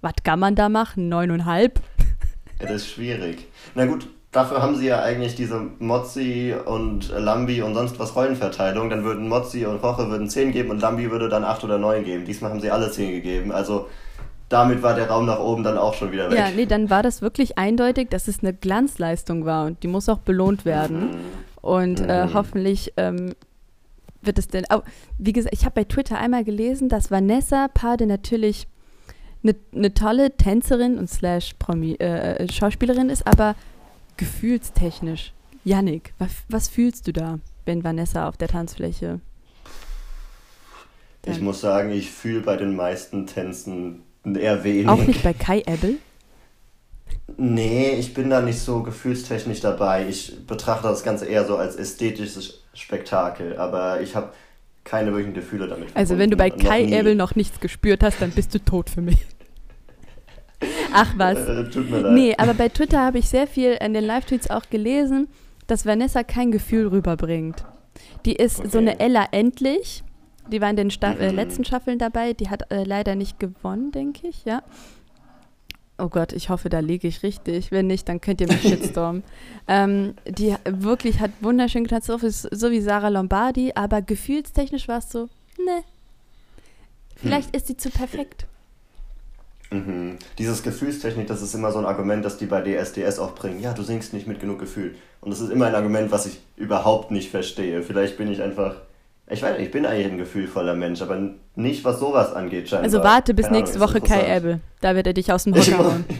was 0.00 0.14
kann 0.24 0.38
man 0.38 0.54
da 0.54 0.68
machen? 0.68 1.08
Neuneinhalb? 1.08 1.80
Ja, 2.60 2.66
das 2.68 2.82
ist 2.82 2.90
schwierig. 2.90 3.48
Na 3.74 3.86
gut, 3.86 4.08
dafür 4.30 4.62
haben 4.62 4.76
sie 4.76 4.86
ja 4.86 5.02
eigentlich 5.02 5.34
diese 5.34 5.60
Mozzi 5.80 6.54
und 6.64 7.10
Lambi 7.10 7.62
und 7.62 7.74
sonst 7.74 7.98
was 7.98 8.14
Rollenverteilung. 8.14 8.88
Dann 8.88 9.04
würden 9.04 9.28
Mozzi 9.28 9.66
und 9.66 9.82
Roche 9.82 10.08
würden 10.08 10.28
10 10.28 10.52
geben 10.52 10.70
und 10.70 10.80
Lambi 10.80 11.10
würde 11.10 11.28
dann 11.28 11.44
8 11.44 11.64
oder 11.64 11.78
9 11.78 12.04
geben. 12.04 12.24
Diesmal 12.24 12.50
haben 12.50 12.60
sie 12.60 12.70
alle 12.70 12.90
10 12.90 13.10
gegeben. 13.10 13.50
Also 13.52 13.88
damit 14.48 14.82
war 14.82 14.94
der 14.94 15.08
Raum 15.08 15.26
nach 15.26 15.38
oben 15.40 15.62
dann 15.62 15.78
auch 15.78 15.94
schon 15.94 16.12
wieder 16.12 16.30
weg. 16.30 16.38
Ja, 16.38 16.50
nee, 16.54 16.66
dann 16.66 16.90
war 16.90 17.02
das 17.02 17.22
wirklich 17.22 17.58
eindeutig, 17.58 18.10
dass 18.10 18.28
es 18.28 18.40
eine 18.40 18.52
Glanzleistung 18.52 19.44
war 19.44 19.66
und 19.66 19.82
die 19.82 19.88
muss 19.88 20.08
auch 20.08 20.18
belohnt 20.18 20.64
werden. 20.64 21.10
Und 21.62 22.00
äh, 22.00 22.26
Mhm. 22.26 22.34
hoffentlich 22.34 22.92
ähm, 22.98 23.34
wird 24.20 24.38
es 24.38 24.48
denn. 24.48 24.64
Oh, 24.70 24.80
wie 25.18 25.32
gesagt, 25.32 25.54
ich 25.54 25.64
habe 25.64 25.76
bei 25.76 25.84
Twitter 25.84 26.18
einmal 26.18 26.44
gelesen, 26.44 26.88
dass 26.88 27.10
Vanessa 27.10 27.68
Pade 27.68 28.06
natürlich 28.06 28.66
eine 29.42 29.54
ne 29.72 29.94
tolle 29.94 30.36
Tänzerin 30.36 30.98
und 30.98 31.08
slash 31.08 31.54
Promi, 31.58 31.94
äh, 31.98 32.34
äh, 32.36 32.52
Schauspielerin 32.52 33.08
ist, 33.08 33.26
aber 33.26 33.56
gefühlstechnisch. 34.16 35.32
Yannick, 35.64 36.12
was, 36.18 36.30
was 36.48 36.68
fühlst 36.68 37.06
du 37.06 37.12
da, 37.12 37.38
wenn 37.64 37.82
Vanessa 37.84 38.28
auf 38.28 38.36
der 38.36 38.48
Tanzfläche? 38.48 39.20
Ich 41.24 41.40
muss 41.40 41.60
sagen, 41.60 41.90
ich 41.92 42.10
fühle 42.10 42.40
bei 42.40 42.56
den 42.56 42.74
meisten 42.74 43.26
Tänzen 43.28 44.02
eher 44.24 44.64
wenig. 44.64 44.88
Auch 44.88 44.98
nicht 44.98 45.22
bei 45.22 45.32
Kai 45.32 45.60
Ebel? 45.60 45.98
Nee, 47.36 47.92
ich 47.98 48.14
bin 48.14 48.30
da 48.30 48.40
nicht 48.40 48.58
so 48.58 48.82
gefühlstechnisch 48.82 49.60
dabei. 49.60 50.06
Ich 50.08 50.46
betrachte 50.46 50.88
das 50.88 51.02
Ganze 51.02 51.26
eher 51.26 51.46
so 51.46 51.56
als 51.56 51.76
ästhetisches 51.76 52.60
Spektakel, 52.74 53.56
aber 53.56 54.00
ich 54.00 54.14
habe 54.16 54.32
keine 54.84 55.10
wirklichen 55.12 55.34
Gefühle 55.34 55.68
damit. 55.68 55.88
Also 55.94 56.18
wenn 56.18 56.30
du 56.30 56.36
bei 56.36 56.48
verbunden. 56.48 56.68
Kai. 56.68 56.84
Ebel 56.84 57.14
noch 57.14 57.34
nichts 57.34 57.60
gespürt 57.60 58.02
hast, 58.02 58.20
dann 58.20 58.30
bist 58.32 58.54
du 58.54 58.58
tot 58.58 58.90
für 58.90 59.00
mich. 59.00 59.18
Ach 60.92 61.12
was. 61.16 61.38
Äh, 61.38 61.70
tut 61.70 61.90
mir 61.90 62.00
leid. 62.00 62.12
Nee, 62.12 62.34
aber 62.36 62.54
bei 62.54 62.68
Twitter 62.68 63.00
habe 63.00 63.18
ich 63.18 63.28
sehr 63.28 63.46
viel 63.46 63.72
in 63.80 63.94
den 63.94 64.04
Live-Tweets 64.04 64.50
auch 64.50 64.64
gelesen, 64.70 65.28
dass 65.66 65.86
Vanessa 65.86 66.22
kein 66.22 66.52
Gefühl 66.52 66.88
rüberbringt. 66.88 67.64
Die 68.24 68.34
ist 68.34 68.56
so 68.56 68.64
Okay. 68.64 68.78
eine 68.78 69.00
Ella 69.00 69.26
Endlich. 69.32 70.02
Die 70.50 70.60
war 70.60 70.70
in 70.70 70.76
den 70.76 70.90
Sta 70.90 71.12
äh, 71.12 71.30
Mhm. 71.30 71.36
letzten 71.36 71.64
Staffeln 71.64 71.98
dabei. 71.98 72.32
Die 72.32 72.48
hat 72.50 72.70
äh, 72.72 72.82
leider 72.84 73.14
nicht 73.14 73.38
gewonnen, 73.38 73.92
denke 73.92 74.26
ich, 74.28 74.44
ja. 74.44 74.62
Oh 75.98 76.08
Gott, 76.08 76.32
ich 76.32 76.48
hoffe, 76.48 76.68
da 76.68 76.80
liege 76.80 77.06
ich 77.06 77.22
richtig. 77.22 77.70
Wenn 77.70 77.86
nicht, 77.86 78.08
dann 78.08 78.20
könnt 78.20 78.40
ihr 78.40 78.48
mich 78.48 78.62
shitstormen. 78.62 79.22
ähm, 79.68 80.14
die 80.26 80.54
wirklich 80.64 81.20
hat 81.20 81.30
wunderschön 81.40 81.84
getanzt, 81.84 82.06
so, 82.06 82.18
so 82.18 82.70
wie 82.70 82.80
Sarah 82.80 83.08
Lombardi, 83.08 83.72
aber 83.74 84.02
gefühlstechnisch 84.02 84.88
war 84.88 84.98
es 84.98 85.10
so, 85.10 85.28
ne. 85.58 85.84
Vielleicht 87.16 87.54
ist 87.54 87.68
sie 87.68 87.76
zu 87.76 87.90
perfekt. 87.90 88.46
Mhm. 89.72 90.18
Dieses 90.38 90.62
Gefühlstechnik, 90.62 91.26
das 91.26 91.40
ist 91.40 91.54
immer 91.54 91.72
so 91.72 91.78
ein 91.78 91.86
Argument, 91.86 92.24
das 92.24 92.36
die 92.36 92.46
bei 92.46 92.60
DSDS 92.60 93.18
auch 93.18 93.34
bringen. 93.34 93.60
Ja, 93.60 93.72
du 93.72 93.82
singst 93.82 94.12
nicht 94.12 94.26
mit 94.26 94.40
genug 94.40 94.58
Gefühl. 94.58 94.94
Und 95.20 95.30
das 95.30 95.40
ist 95.40 95.50
immer 95.50 95.66
ein 95.66 95.74
Argument, 95.74 96.10
was 96.10 96.26
ich 96.26 96.40
überhaupt 96.56 97.10
nicht 97.10 97.30
verstehe. 97.30 97.82
Vielleicht 97.82 98.18
bin 98.18 98.30
ich 98.30 98.42
einfach. 98.42 98.76
Ich 99.28 99.42
weiß 99.42 99.56
nicht, 99.56 99.66
ich 99.66 99.70
bin 99.72 99.86
eigentlich 99.86 100.06
ein 100.12 100.18
gefühlvoller 100.18 100.74
Mensch, 100.74 101.00
aber 101.00 101.18
nicht, 101.54 101.84
was 101.84 102.00
sowas 102.00 102.32
angeht, 102.34 102.68
scheinbar. 102.68 102.84
Also 102.84 103.02
warte 103.02 103.34
bis 103.34 103.46
Keine 103.46 103.58
nächste 103.58 103.78
Ahnung, 103.78 103.88
Woche 103.88 104.00
Kai. 104.00 104.36
Ebel. 104.36 104.60
Da 104.80 104.94
wird 104.94 105.06
er 105.06 105.12
dich 105.14 105.32
aus 105.32 105.44
dem 105.44 105.54
Hocker 105.54 105.78
hauen. 105.78 106.04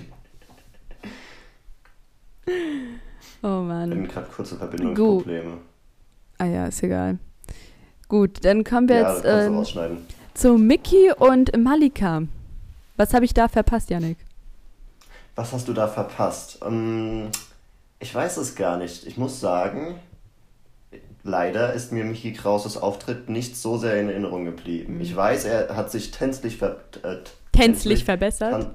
Oh 3.44 3.60
Ich 3.62 3.66
Mann. 3.68 3.90
bin 3.90 4.08
gerade 4.08 4.28
kurze 4.28 4.56
Verbindungsprobleme. 4.56 5.58
Ah 6.38 6.44
ja, 6.44 6.66
ist 6.66 6.82
egal. 6.82 7.18
Gut, 8.08 8.44
dann 8.44 8.62
kommen 8.64 8.88
wir 8.88 8.96
Ja, 9.00 9.14
jetzt 9.16 9.24
rausschneiden. 9.24 9.98
zu 10.34 10.56
Mickey 10.58 11.12
und 11.18 11.56
Malika. 11.56 12.22
Was 12.96 13.14
habe 13.14 13.24
ich 13.24 13.34
da 13.34 13.48
verpasst, 13.48 13.90
Janik? 13.90 14.18
Was 15.34 15.52
hast 15.52 15.66
du 15.66 15.72
da 15.72 15.88
verpasst? 15.88 16.60
Ähm, 16.64 17.30
ich 17.98 18.14
weiß 18.14 18.36
es 18.36 18.54
gar 18.54 18.76
nicht. 18.76 19.06
Ich 19.06 19.16
muss 19.16 19.40
sagen, 19.40 19.96
leider 21.24 21.72
ist 21.72 21.92
mir 21.92 22.04
Michi 22.04 22.32
Krauses 22.32 22.76
Auftritt 22.76 23.28
nicht 23.28 23.56
so 23.56 23.76
sehr 23.76 24.00
in 24.00 24.08
Erinnerung 24.08 24.44
geblieben. 24.44 25.00
Ich 25.00 25.14
weiß, 25.14 25.44
er 25.44 25.76
hat 25.76 25.90
sich 25.90 26.10
tänzlich 26.10 26.56
ver 26.56 26.76
äh, 27.02 27.16
Tänzlich 27.52 28.04
verbessert. 28.04 28.70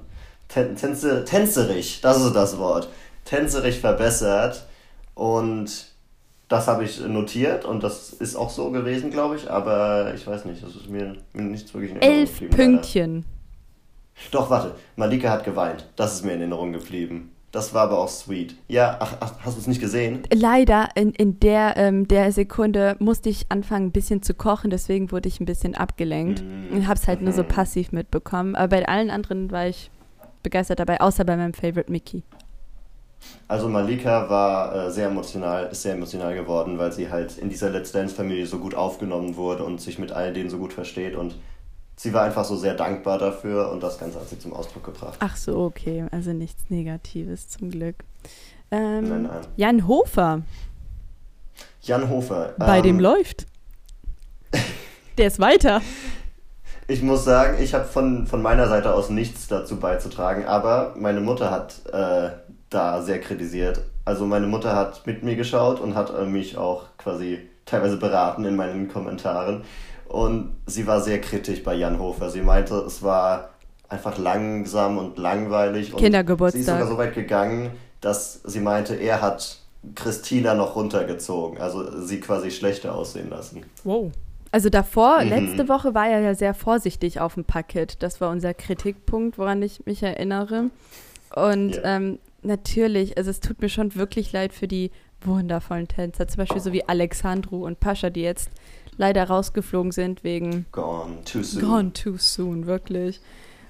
Tan 0.48 0.76
tänze 0.76 1.24
tänzerig, 1.24 2.00
das 2.00 2.24
ist 2.24 2.34
das 2.34 2.58
Wort. 2.58 2.88
Tänzerig 3.24 3.80
verbessert 3.80 4.66
und 5.14 5.88
das 6.48 6.66
habe 6.66 6.84
ich 6.84 7.00
notiert 7.00 7.66
und 7.66 7.82
das 7.82 8.10
ist 8.10 8.34
auch 8.34 8.48
so 8.48 8.70
gewesen, 8.70 9.10
glaube 9.10 9.36
ich, 9.36 9.50
aber 9.50 10.14
ich 10.14 10.26
weiß 10.26 10.46
nicht, 10.46 10.62
das 10.62 10.74
ist 10.74 10.88
mir, 10.88 11.16
mir 11.34 11.42
nichts 11.42 11.74
wirklich 11.74 11.90
in 11.90 11.98
Erinnerung 11.98 12.20
Elf 12.20 12.38
geblieben. 12.38 12.56
leider. 12.56 12.72
Pünktchen. 12.72 13.24
Doch, 14.30 14.50
warte. 14.50 14.74
Malika 14.96 15.30
hat 15.30 15.44
geweint. 15.44 15.86
Das 15.96 16.14
ist 16.14 16.24
mir 16.24 16.32
in 16.32 16.40
Erinnerung 16.40 16.72
geblieben. 16.72 17.32
Das 17.50 17.72
war 17.72 17.84
aber 17.84 17.98
auch 17.98 18.08
sweet. 18.08 18.56
Ja, 18.68 18.98
ach, 19.00 19.16
ach 19.20 19.32
hast 19.42 19.56
du 19.56 19.60
es 19.60 19.66
nicht 19.66 19.80
gesehen? 19.80 20.22
Leider 20.32 20.90
in, 20.94 21.12
in 21.12 21.40
der, 21.40 21.76
ähm, 21.78 22.06
der 22.06 22.30
Sekunde 22.30 22.96
musste 22.98 23.30
ich 23.30 23.46
anfangen, 23.48 23.86
ein 23.86 23.92
bisschen 23.92 24.22
zu 24.22 24.34
kochen, 24.34 24.70
deswegen 24.70 25.10
wurde 25.12 25.28
ich 25.28 25.40
ein 25.40 25.46
bisschen 25.46 25.74
abgelenkt 25.74 26.42
Mm, 26.42 26.74
und 26.74 26.86
habe 26.86 26.98
es 26.98 27.08
halt 27.08 27.22
nur 27.22 27.32
so 27.32 27.42
mhm. 27.42 27.48
passiv 27.48 27.92
mitbekommen. 27.92 28.54
Aber 28.54 28.68
bei 28.68 28.86
allen 28.86 29.10
anderen 29.10 29.50
war 29.50 29.66
ich 29.66 29.90
begeistert 30.42 30.78
dabei, 30.78 31.00
außer 31.00 31.24
bei 31.24 31.36
meinem 31.36 31.54
Favorite 31.54 31.90
Mickey. 31.90 32.22
Also 33.48 33.68
Malika 33.68 34.28
war 34.28 34.74
äh, 34.74 34.90
sehr 34.90 35.08
emotional, 35.08 35.68
ist 35.72 35.82
sehr 35.82 35.94
emotional 35.94 36.34
geworden, 36.34 36.78
weil 36.78 36.92
sie 36.92 37.10
halt 37.10 37.38
in 37.38 37.48
dieser 37.48 37.70
Let's 37.70 37.92
Dance 37.92 38.14
Familie 38.14 38.46
so 38.46 38.58
gut 38.58 38.74
aufgenommen 38.74 39.36
wurde 39.36 39.64
und 39.64 39.80
sich 39.80 39.98
mit 39.98 40.12
all 40.12 40.32
denen 40.32 40.50
so 40.50 40.58
gut 40.58 40.72
versteht 40.72 41.16
und 41.16 41.34
sie 41.98 42.14
war 42.14 42.22
einfach 42.22 42.44
so 42.44 42.56
sehr 42.56 42.74
dankbar 42.74 43.18
dafür 43.18 43.70
und 43.70 43.82
das 43.82 43.98
Ganze 43.98 44.20
hat 44.20 44.28
sie 44.28 44.38
zum 44.38 44.52
Ausdruck 44.52 44.84
gebracht. 44.84 45.18
Ach 45.18 45.36
so, 45.36 45.58
okay, 45.58 46.06
also 46.10 46.32
nichts 46.32 46.70
Negatives 46.70 47.48
zum 47.48 47.70
Glück. 47.70 47.96
Ähm, 48.70 49.08
nein, 49.08 49.22
nein. 49.24 49.40
Jan 49.56 49.88
Hofer. 49.88 50.42
Jan 51.82 52.08
Hofer. 52.08 52.54
Bei 52.58 52.78
ähm, 52.78 52.84
dem 52.84 53.00
läuft. 53.00 53.46
Der 55.18 55.26
ist 55.26 55.40
weiter. 55.40 55.80
Ich 56.86 57.02
muss 57.02 57.24
sagen, 57.24 57.58
ich 57.60 57.74
habe 57.74 57.84
von, 57.84 58.26
von 58.26 58.40
meiner 58.40 58.68
Seite 58.68 58.94
aus 58.94 59.10
nichts 59.10 59.48
dazu 59.48 59.78
beizutragen, 59.78 60.46
aber 60.46 60.94
meine 60.96 61.20
Mutter 61.20 61.50
hat 61.50 61.82
äh, 61.92 62.30
da 62.70 63.02
sehr 63.02 63.20
kritisiert. 63.20 63.82
Also 64.04 64.24
meine 64.24 64.46
Mutter 64.46 64.74
hat 64.74 65.06
mit 65.06 65.22
mir 65.22 65.36
geschaut 65.36 65.80
und 65.80 65.94
hat 65.94 66.16
äh, 66.16 66.24
mich 66.24 66.56
auch 66.56 66.84
quasi 66.96 67.40
teilweise 67.66 67.96
beraten 67.96 68.44
in 68.44 68.56
meinen 68.56 68.88
Kommentaren. 68.88 69.64
Und 70.08 70.56
sie 70.66 70.86
war 70.86 71.00
sehr 71.00 71.20
kritisch 71.20 71.62
bei 71.62 71.74
Jan 71.74 71.98
Hofer. 71.98 72.30
Sie 72.30 72.40
meinte, 72.40 72.74
es 72.76 73.02
war 73.02 73.50
einfach 73.88 74.18
langsam 74.18 74.98
und 74.98 75.18
langweilig. 75.18 75.92
Und 75.92 76.00
Kindergeburtstag. 76.00 76.64
Sie 76.64 76.70
ist 76.70 76.74
sogar 76.74 76.86
so 76.86 76.98
weit 76.98 77.14
gegangen, 77.14 77.72
dass 78.00 78.40
sie 78.44 78.60
meinte, 78.60 78.94
er 78.94 79.20
hat 79.20 79.58
Christina 79.94 80.54
noch 80.54 80.76
runtergezogen. 80.76 81.58
Also 81.58 82.00
sie 82.00 82.20
quasi 82.20 82.50
schlechter 82.50 82.94
aussehen 82.94 83.30
lassen. 83.30 83.64
Wow. 83.84 84.12
Also 84.50 84.70
davor, 84.70 85.22
mhm. 85.22 85.28
letzte 85.28 85.68
Woche 85.68 85.94
war 85.94 86.08
er 86.08 86.20
ja 86.20 86.34
sehr 86.34 86.54
vorsichtig 86.54 87.20
auf 87.20 87.34
dem 87.34 87.44
Parkett. 87.44 88.02
Das 88.02 88.20
war 88.20 88.30
unser 88.30 88.54
Kritikpunkt, 88.54 89.36
woran 89.36 89.62
ich 89.62 89.84
mich 89.84 90.02
erinnere. 90.02 90.70
Und 91.34 91.76
yeah. 91.76 91.96
ähm, 91.96 92.18
natürlich, 92.42 93.18
also 93.18 93.30
es 93.30 93.40
tut 93.40 93.60
mir 93.60 93.68
schon 93.68 93.94
wirklich 93.94 94.32
leid 94.32 94.54
für 94.54 94.66
die 94.66 94.90
wundervollen 95.20 95.88
Tänzer, 95.88 96.28
zum 96.28 96.38
Beispiel 96.38 96.62
so 96.62 96.72
wie 96.72 96.88
Alexandru 96.88 97.66
und 97.66 97.80
Pascha, 97.80 98.08
die 98.08 98.22
jetzt 98.22 98.50
leider 98.98 99.24
rausgeflogen 99.24 99.92
sind 99.92 100.22
wegen 100.24 100.66
Gone 100.72 101.24
Too 101.24 101.42
Soon. 101.42 101.62
Gone 101.62 101.92
Too 101.94 102.16
Soon, 102.18 102.66
wirklich. 102.66 103.20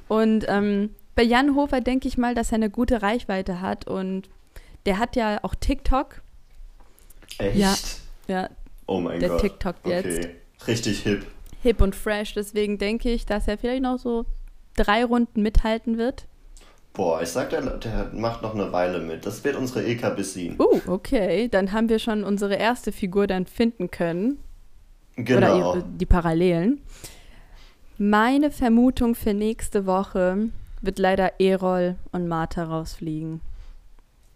Und 0.09 0.47
ähm, 0.49 0.91
bei 1.14 1.23
Jan 1.23 1.55
Hofer 1.55 1.81
denke 1.81 2.09
ich 2.09 2.19
mal, 2.19 2.35
dass 2.35 2.51
er 2.51 2.57
eine 2.57 2.71
gute 2.71 3.03
Reichweite 3.03 3.61
hat 3.61 3.87
und 3.87 4.29
der 4.87 4.99
hat 4.99 5.14
ja 5.14 5.38
auch 5.43 5.55
TikTok. 5.55 6.23
Echt? 7.38 7.57
Ja, 7.57 7.75
ja 8.27 8.51
oh 8.87 9.01
mein 9.01 9.21
der 9.21 9.29
Gott. 9.29 9.43
Der 9.43 9.51
TikTok 9.51 9.77
okay. 9.85 10.03
jetzt. 10.03 10.29
Richtig 10.67 11.01
hip. 11.01 11.27
Hip 11.62 11.81
und 11.81 11.95
fresh, 11.95 12.35
deswegen 12.35 12.79
denke 12.79 13.11
ich, 13.11 13.27
dass 13.27 13.49
er 13.49 13.59
vielleicht 13.59 13.83
noch 13.83 13.99
so 13.99 14.25
drei 14.77 15.05
Runden 15.05 15.43
mithalten 15.43 15.99
wird. 15.99 16.27
Boah, 16.95 17.23
ich 17.23 17.29
sag, 17.29 17.51
der, 17.51 17.62
der 17.62 18.11
macht 18.12 18.43
noch 18.43 18.55
eine 18.55 18.73
Weile 18.73 19.01
mit. 19.01 19.27
Das 19.27 19.45
wird 19.45 19.57
unsere 19.57 19.85
Ilka 19.85 20.11
Bessin. 20.11 20.57
Uh, 20.59 20.81
okay. 20.87 21.49
Dann 21.49 21.73
haben 21.73 21.88
wir 21.88 21.99
schon 21.99 22.25
unsere 22.25 22.55
erste 22.55 22.91
Figur 22.91 23.27
dann 23.27 23.47
finden 23.47 23.91
können. 23.91 24.38
Genau. 25.18 25.72
Oder 25.72 25.83
die 25.83 26.07
Parallelen. 26.07 26.81
Meine 27.98 28.52
Vermutung 28.52 29.16
für 29.16 29.35
nächste 29.35 29.85
Woche 29.87 30.50
wird 30.81 30.98
leider 31.00 31.40
Erol 31.40 31.96
und 32.12 32.28
Martha 32.28 32.62
rausfliegen. 32.64 33.40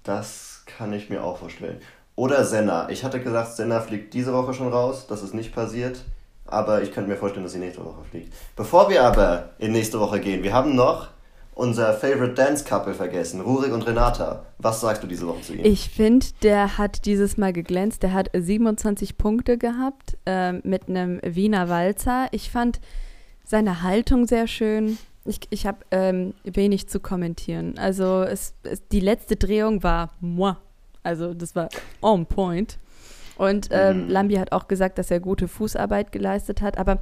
Das 0.03 0.65
kann 0.67 0.93
ich 0.93 1.09
mir 1.09 1.23
auch 1.23 1.39
vorstellen. 1.39 1.81
Oder 2.17 2.45
Senna. 2.45 2.89
Ich 2.91 3.05
hatte 3.05 3.23
gesagt, 3.23 3.53
Senna 3.53 3.81
fliegt 3.81 4.13
diese 4.15 4.33
Woche 4.33 4.53
schon 4.53 4.73
raus. 4.73 5.07
Das 5.07 5.23
ist 5.23 5.35
nicht 5.35 5.55
passiert. 5.55 6.05
Aber 6.45 6.83
ich 6.83 6.93
könnte 6.93 7.09
mir 7.09 7.17
vorstellen, 7.17 7.45
dass 7.45 7.53
sie 7.53 7.61
nächste 7.61 7.85
Woche 7.85 8.05
fliegt. 8.11 8.35
Bevor 8.57 8.91
wir 8.91 9.05
aber 9.05 9.51
in 9.59 9.73
nächste 9.73 10.01
Woche 10.01 10.21
gehen, 10.21 10.43
wir 10.43 10.53
haben 10.53 10.75
noch 10.75 11.09
unser 11.55 11.93
Favorite 11.93 12.35
Dance 12.35 12.65
Couple 12.65 12.95
vergessen, 12.95 13.41
Rurik 13.41 13.73
und 13.73 13.87
Renata. 13.87 14.47
Was 14.59 14.81
sagst 14.81 15.03
du 15.03 15.07
diese 15.07 15.27
Woche 15.27 15.43
zu 15.43 15.55
ihm? 15.55 15.65
Ich 15.65 15.91
finde, 15.91 16.27
der 16.43 16.79
hat 16.79 17.05
dieses 17.05 17.37
Mal 17.37 17.53
geglänzt. 17.53 18.03
Der 18.03 18.13
hat 18.13 18.31
27 18.33 19.19
Punkte 19.19 19.59
gehabt 19.59 20.17
äh, 20.25 20.53
mit 20.53 20.89
einem 20.89 21.21
Wiener 21.23 21.69
Walzer. 21.69 22.29
Ich 22.33 22.51
fand 22.51 22.81
seine 23.45 23.83
Haltung 23.83 24.27
sehr 24.27 24.47
schön. 24.47 24.99
Ich, 25.25 25.41
ich 25.51 25.67
habe 25.67 25.79
ähm, 25.91 26.35
wenig 26.45 26.89
zu 26.89 27.01
kommentieren. 27.01 27.79
Also 27.79 28.23
es, 28.23 28.55
es, 28.63 28.87
die 28.89 29.01
letzte 29.01 29.37
Drehung 29.37 29.83
war 29.83 30.11
moi. 30.21 30.57
Also 31.03 31.35
das 31.35 31.55
war 31.55 31.69
on 32.01 32.27
point. 32.27 32.79
Und 33.37 33.69
ähm, 33.71 34.05
mhm. 34.05 34.11
Lambi 34.11 34.35
hat 34.37 34.53
auch 34.53 34.69
gesagt, 34.69 34.99
dass 34.99 35.11
er 35.11 35.21
gute 35.21 35.49
Fußarbeit 35.49 36.13
geleistet 36.13 36.61
hat. 36.61 36.79
Aber 36.79 36.99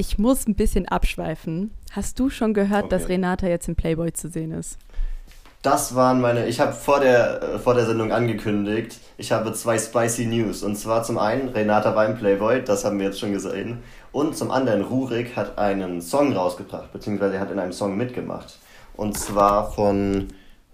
ich 0.00 0.18
muss 0.18 0.46
ein 0.48 0.54
bisschen 0.54 0.88
abschweifen. 0.88 1.72
Hast 1.92 2.18
du 2.18 2.30
schon 2.30 2.54
gehört, 2.54 2.84
okay. 2.84 2.96
dass 2.96 3.08
Renata 3.10 3.46
jetzt 3.46 3.68
im 3.68 3.76
Playboy 3.76 4.14
zu 4.14 4.30
sehen 4.30 4.50
ist? 4.50 4.78
Das 5.60 5.94
waren 5.94 6.22
meine. 6.22 6.46
Ich 6.46 6.58
habe 6.58 6.72
vor 6.72 7.00
der, 7.00 7.42
äh, 7.42 7.58
vor 7.58 7.74
der 7.74 7.84
Sendung 7.84 8.10
angekündigt, 8.10 8.98
ich 9.18 9.30
habe 9.30 9.52
zwei 9.52 9.78
spicy 9.78 10.24
News. 10.24 10.62
Und 10.62 10.76
zwar 10.76 11.02
zum 11.02 11.18
einen, 11.18 11.50
Renata 11.50 11.94
war 11.94 12.06
im 12.06 12.16
Playboy, 12.16 12.64
das 12.64 12.86
haben 12.86 12.98
wir 12.98 13.06
jetzt 13.06 13.20
schon 13.20 13.32
gesehen. 13.32 13.82
Und 14.10 14.34
zum 14.38 14.50
anderen, 14.50 14.80
Rurik 14.80 15.36
hat 15.36 15.58
einen 15.58 16.00
Song 16.00 16.32
rausgebracht, 16.32 16.90
beziehungsweise 16.94 17.34
er 17.34 17.40
hat 17.40 17.50
in 17.50 17.58
einem 17.58 17.72
Song 17.72 17.94
mitgemacht. 17.98 18.58
Und 18.96 19.18
zwar 19.18 19.70
von 19.70 20.28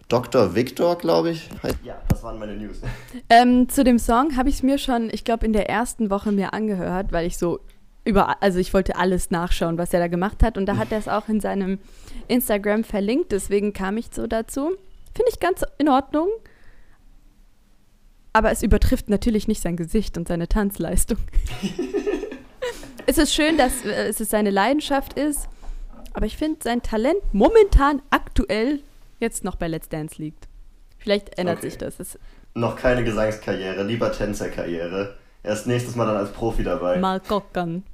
Dr. 0.09 0.55
Victor, 0.55 0.97
glaube 0.97 1.31
ich. 1.31 1.49
Ja, 1.83 1.97
das 2.09 2.23
waren 2.23 2.39
meine 2.39 2.55
News. 2.55 2.81
Ähm, 3.29 3.69
zu 3.69 3.83
dem 3.83 3.99
Song 3.99 4.37
habe 4.37 4.51
ich 4.51 4.57
es 4.57 4.62
mir 4.62 4.79
schon, 4.79 5.11
ich 5.11 5.25
glaube, 5.25 5.45
in 5.45 5.53
der 5.53 5.69
ersten 5.69 6.11
Woche 6.11 6.31
mir 6.31 6.53
angehört, 6.53 7.11
weil 7.11 7.27
ich 7.27 7.39
so 7.39 7.59
über, 8.07 8.42
also 8.42 8.59
ich 8.59 8.73
wollte 8.73 8.97
alles 8.97 9.31
nachschauen, 9.31 9.79
was 9.79 9.92
er 9.92 10.01
da 10.01 10.09
gemacht 10.09 10.42
hat. 10.42 10.57
Und 10.57 10.66
da 10.66 10.77
hat 10.77 10.92
er 10.92 10.99
es 10.99 11.09
auch 11.09 11.29
in 11.29 11.40
seinem 11.40 11.79
Instagram 12.29 12.85
verlinkt. 12.85 13.33
Deswegen 13.33 13.73
kam 13.73 13.97
ich 13.97 14.07
so 14.12 14.27
dazu. 14.27 14.77
Finde 15.14 15.31
ich 15.31 15.40
ganz 15.40 15.64
in 15.79 15.88
Ordnung. 15.88 16.29
Aber 18.33 18.51
es 18.51 18.62
übertrifft 18.62 19.09
natürlich 19.09 19.49
nicht 19.49 19.62
sein 19.62 19.77
Gesicht 19.77 20.16
und 20.16 20.29
seine 20.29 20.47
Tanzleistung. 20.47 21.19
es 23.07 23.19
ist 23.19 23.35
schön, 23.35 23.57
dass 23.57 23.85
äh, 23.85 24.09
es 24.09 24.19
seine 24.19 24.51
Leidenschaft 24.51 25.14
ist. 25.14 25.49
Aber 26.12 26.27
ich 26.27 26.37
finde 26.37 26.61
sein 26.62 26.83
Talent 26.83 27.21
momentan 27.33 28.03
aktuell 28.11 28.81
jetzt 29.21 29.45
noch 29.45 29.57
bei 29.57 29.69
Let's 29.69 29.88
Dance 29.88 30.21
liegt. 30.21 30.49
Vielleicht 30.99 31.38
ändert 31.38 31.59
okay. 31.59 31.71
sich 31.71 31.79
das. 31.79 32.01
Es 32.01 32.19
noch 32.57 32.77
keine 32.77 33.05
Gesangskarriere, 33.05 33.83
lieber 33.85 34.12
Tänzerkarriere. 34.12 35.14
Erst 35.42 35.66
nächstes 35.66 35.95
Mal 35.95 36.07
dann 36.07 36.16
als 36.16 36.33
Profi 36.33 36.64
dabei. 36.64 36.99
Mal 36.99 37.21
gucken. 37.21 37.85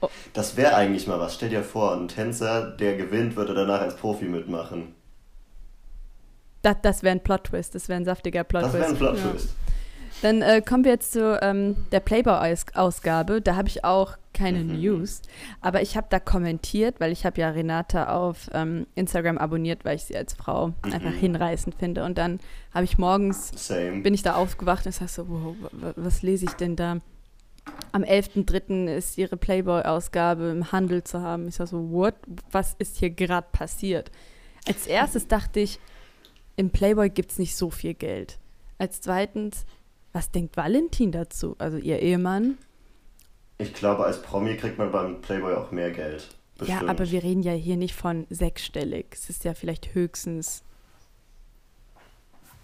Oh. 0.00 0.08
Das 0.32 0.56
wäre 0.56 0.74
eigentlich 0.74 1.06
mal 1.06 1.18
was. 1.18 1.34
Stell 1.34 1.48
dir 1.48 1.62
vor, 1.62 1.96
ein 1.96 2.08
Tänzer, 2.08 2.70
der 2.70 2.96
gewinnt, 2.96 3.36
würde 3.36 3.54
danach 3.54 3.80
als 3.80 3.96
Profi 3.96 4.26
mitmachen. 4.26 4.94
Das, 6.62 6.76
das 6.82 7.02
wäre 7.02 7.14
ein 7.14 7.22
Plot-Twist. 7.22 7.74
Das 7.74 7.88
wäre 7.88 8.00
ein 8.00 8.04
saftiger 8.04 8.44
Plot-Twist. 8.44 8.74
Das 8.74 8.80
wäre 8.80 8.90
ein 8.90 8.96
Plot-Twist. 8.96 9.48
Ja. 9.48 9.64
Dann 10.22 10.42
äh, 10.42 10.62
kommen 10.62 10.84
wir 10.84 10.92
jetzt 10.92 11.12
zu 11.12 11.38
ähm, 11.42 11.76
der 11.92 12.00
Playboy-Ausgabe. 12.00 13.42
Da 13.42 13.56
habe 13.56 13.68
ich 13.68 13.84
auch 13.84 14.16
keine 14.32 14.64
mhm. 14.64 14.80
News, 14.80 15.22
aber 15.60 15.82
ich 15.82 15.96
habe 15.96 16.06
da 16.10 16.18
kommentiert, 16.18 16.98
weil 16.98 17.12
ich 17.12 17.24
habe 17.24 17.40
ja 17.40 17.50
Renata 17.50 18.08
auf 18.16 18.50
ähm, 18.52 18.86
Instagram 18.94 19.38
abonniert, 19.38 19.84
weil 19.84 19.96
ich 19.96 20.04
sie 20.04 20.16
als 20.16 20.34
Frau 20.34 20.68
mhm. 20.68 20.92
einfach 20.92 21.12
hinreißend 21.12 21.76
finde. 21.76 22.04
Und 22.04 22.18
dann 22.18 22.40
habe 22.72 22.84
ich 22.84 22.98
morgens, 22.98 23.52
Same. 23.54 24.00
bin 24.00 24.14
ich 24.14 24.22
da 24.22 24.34
aufgewacht 24.34 24.86
und 24.86 24.90
ich 24.90 24.96
sage 24.96 25.10
so, 25.10 25.28
wow, 25.28 25.56
was 25.96 26.22
lese 26.22 26.46
ich 26.46 26.52
denn 26.52 26.74
da? 26.74 26.98
Am 27.92 28.02
11.3. 28.02 28.94
ist 28.94 29.16
ihre 29.18 29.36
Playboy-Ausgabe 29.36 30.44
im 30.44 30.72
Handel 30.72 31.04
zu 31.04 31.20
haben. 31.20 31.48
Ich 31.48 31.56
sage 31.56 31.70
so, 31.70 31.90
what? 31.90 32.14
Was 32.50 32.74
ist 32.78 32.96
hier 32.96 33.10
gerade 33.10 33.46
passiert? 33.52 34.10
Als 34.66 34.86
erstes 34.86 35.28
dachte 35.28 35.60
ich, 35.60 35.78
im 36.56 36.70
Playboy 36.70 37.10
gibt 37.10 37.32
es 37.32 37.38
nicht 37.38 37.56
so 37.56 37.70
viel 37.70 37.94
Geld. 37.94 38.38
Als 38.78 39.00
zweitens, 39.00 39.64
was 40.12 40.30
denkt 40.30 40.56
Valentin 40.56 41.12
dazu? 41.12 41.56
Also 41.58 41.76
ihr 41.76 42.00
Ehemann? 42.00 42.58
Ich 43.58 43.74
glaube, 43.74 44.04
als 44.04 44.20
Promi 44.22 44.56
kriegt 44.56 44.78
man 44.78 44.90
beim 44.90 45.20
Playboy 45.20 45.54
auch 45.54 45.70
mehr 45.70 45.90
Geld. 45.90 46.28
Bestimmt. 46.58 46.82
Ja, 46.82 46.88
aber 46.88 47.10
wir 47.10 47.22
reden 47.22 47.42
ja 47.42 47.52
hier 47.52 47.76
nicht 47.76 47.94
von 47.94 48.26
sechsstellig. 48.30 49.06
Es 49.12 49.30
ist 49.30 49.44
ja 49.44 49.54
vielleicht 49.54 49.94
höchstens. 49.94 50.62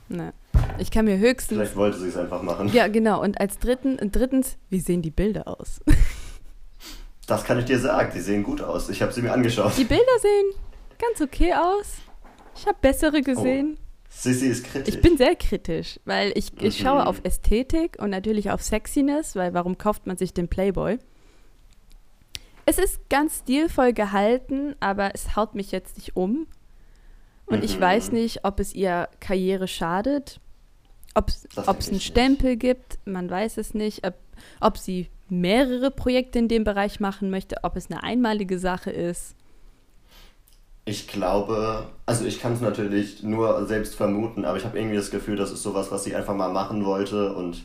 Ne. 0.08 0.32
Ich 0.80 0.90
kann 0.90 1.04
mir 1.04 1.18
höchstens. 1.18 1.58
Vielleicht 1.58 1.76
wollte 1.76 1.98
sie 1.98 2.08
es 2.08 2.16
einfach 2.16 2.42
machen. 2.42 2.68
Ja, 2.72 2.88
genau. 2.88 3.22
Und 3.22 3.40
als 3.40 3.58
dritten, 3.58 3.98
drittens, 4.10 4.56
wie 4.68 4.80
sehen 4.80 5.02
die 5.02 5.10
Bilder 5.10 5.46
aus? 5.46 5.80
das 7.26 7.44
kann 7.44 7.58
ich 7.58 7.66
dir 7.66 7.78
sagen. 7.78 8.10
Die 8.14 8.20
sehen 8.20 8.42
gut 8.42 8.60
aus. 8.60 8.88
Ich 8.88 9.02
habe 9.02 9.12
sie 9.12 9.22
mir 9.22 9.32
angeschaut. 9.32 9.72
Die 9.76 9.84
Bilder 9.84 10.18
sehen 10.20 10.52
ganz 10.98 11.20
okay 11.20 11.52
aus. 11.54 11.96
Ich 12.56 12.66
habe 12.66 12.78
bessere 12.80 13.22
gesehen. 13.22 13.76
Oh. 13.78 13.84
Sissy 14.08 14.46
ist 14.48 14.64
kritisch. 14.64 14.94
Ich 14.94 15.00
bin 15.00 15.16
sehr 15.16 15.36
kritisch, 15.36 16.00
weil 16.04 16.32
ich, 16.34 16.52
ich 16.60 16.78
mhm. 16.80 16.84
schaue 16.84 17.06
auf 17.06 17.20
Ästhetik 17.22 17.96
und 18.00 18.10
natürlich 18.10 18.50
auf 18.50 18.60
Sexiness, 18.60 19.36
weil 19.36 19.54
warum 19.54 19.78
kauft 19.78 20.06
man 20.06 20.16
sich 20.16 20.34
den 20.34 20.48
Playboy? 20.48 20.98
Es 22.66 22.78
ist 22.78 23.08
ganz 23.08 23.38
stilvoll 23.38 23.92
gehalten, 23.92 24.74
aber 24.80 25.14
es 25.14 25.36
haut 25.36 25.54
mich 25.54 25.70
jetzt 25.70 25.96
nicht 25.96 26.16
um. 26.16 26.46
Und 27.46 27.58
mhm. 27.58 27.64
ich 27.64 27.80
weiß 27.80 28.12
nicht, 28.12 28.44
ob 28.44 28.60
es 28.60 28.74
ihr 28.74 29.08
Karriere 29.20 29.68
schadet, 29.68 30.40
ob 31.14 31.28
es 31.28 31.88
einen 31.88 32.00
Stempel 32.00 32.50
nicht. 32.50 32.60
gibt, 32.60 32.98
man 33.04 33.28
weiß 33.28 33.58
es 33.58 33.74
nicht, 33.74 34.06
ob, 34.06 34.14
ob 34.60 34.78
sie 34.78 35.08
mehrere 35.28 35.90
Projekte 35.90 36.38
in 36.38 36.48
dem 36.48 36.64
Bereich 36.64 37.00
machen 37.00 37.30
möchte, 37.30 37.56
ob 37.62 37.76
es 37.76 37.90
eine 37.90 38.02
einmalige 38.02 38.58
Sache 38.58 38.90
ist. 38.90 39.34
Ich 40.84 41.06
glaube, 41.06 41.86
also 42.06 42.24
ich 42.24 42.40
kann 42.40 42.54
es 42.54 42.60
natürlich 42.60 43.22
nur 43.22 43.66
selbst 43.66 43.94
vermuten, 43.94 44.44
aber 44.44 44.56
ich 44.56 44.64
habe 44.64 44.78
irgendwie 44.78 44.96
das 44.96 45.10
Gefühl, 45.10 45.36
das 45.36 45.52
ist 45.52 45.62
sowas, 45.62 45.90
was 45.90 46.04
sie 46.04 46.16
einfach 46.16 46.34
mal 46.34 46.50
machen 46.52 46.84
wollte 46.84 47.34
und 47.34 47.64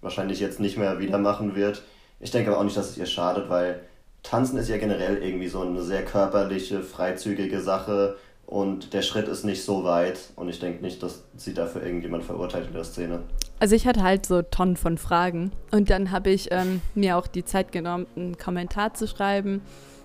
wahrscheinlich 0.00 0.40
jetzt 0.40 0.60
nicht 0.60 0.76
mehr 0.76 0.98
wieder 0.98 1.18
machen 1.18 1.54
wird. 1.54 1.82
Ich 2.18 2.30
denke 2.30 2.50
aber 2.50 2.60
auch 2.60 2.64
nicht, 2.64 2.76
dass 2.76 2.90
es 2.90 2.98
ihr 2.98 3.06
schadet, 3.06 3.48
weil 3.48 3.80
Tanzen 4.22 4.58
ist 4.58 4.68
ja 4.68 4.76
generell 4.76 5.22
irgendwie 5.22 5.48
so 5.48 5.62
eine 5.62 5.82
sehr 5.82 6.04
körperliche, 6.04 6.82
freizügige 6.82 7.60
Sache 7.60 8.16
und 8.50 8.92
der 8.94 9.02
Schritt 9.02 9.28
ist 9.28 9.44
nicht 9.44 9.64
so 9.64 9.84
weit 9.84 10.18
und 10.34 10.48
ich 10.48 10.58
denke 10.58 10.82
nicht, 10.82 11.02
dass 11.02 11.22
sie 11.36 11.54
dafür 11.54 11.84
irgendjemand 11.84 12.24
verurteilt 12.24 12.66
in 12.66 12.74
der 12.74 12.84
Szene. 12.84 13.22
Also 13.60 13.76
ich 13.76 13.86
hatte 13.86 14.02
halt 14.02 14.26
so 14.26 14.42
Tonnen 14.42 14.76
von 14.76 14.98
Fragen 14.98 15.52
und 15.70 15.88
dann 15.88 16.10
habe 16.10 16.30
ich 16.30 16.48
ähm, 16.50 16.82
mir 16.94 17.16
auch 17.16 17.28
die 17.28 17.44
Zeit 17.44 17.70
genommen, 17.70 18.06
einen 18.16 18.36
Kommentar 18.36 18.92
zu 18.94 19.06
schreiben. 19.06 19.62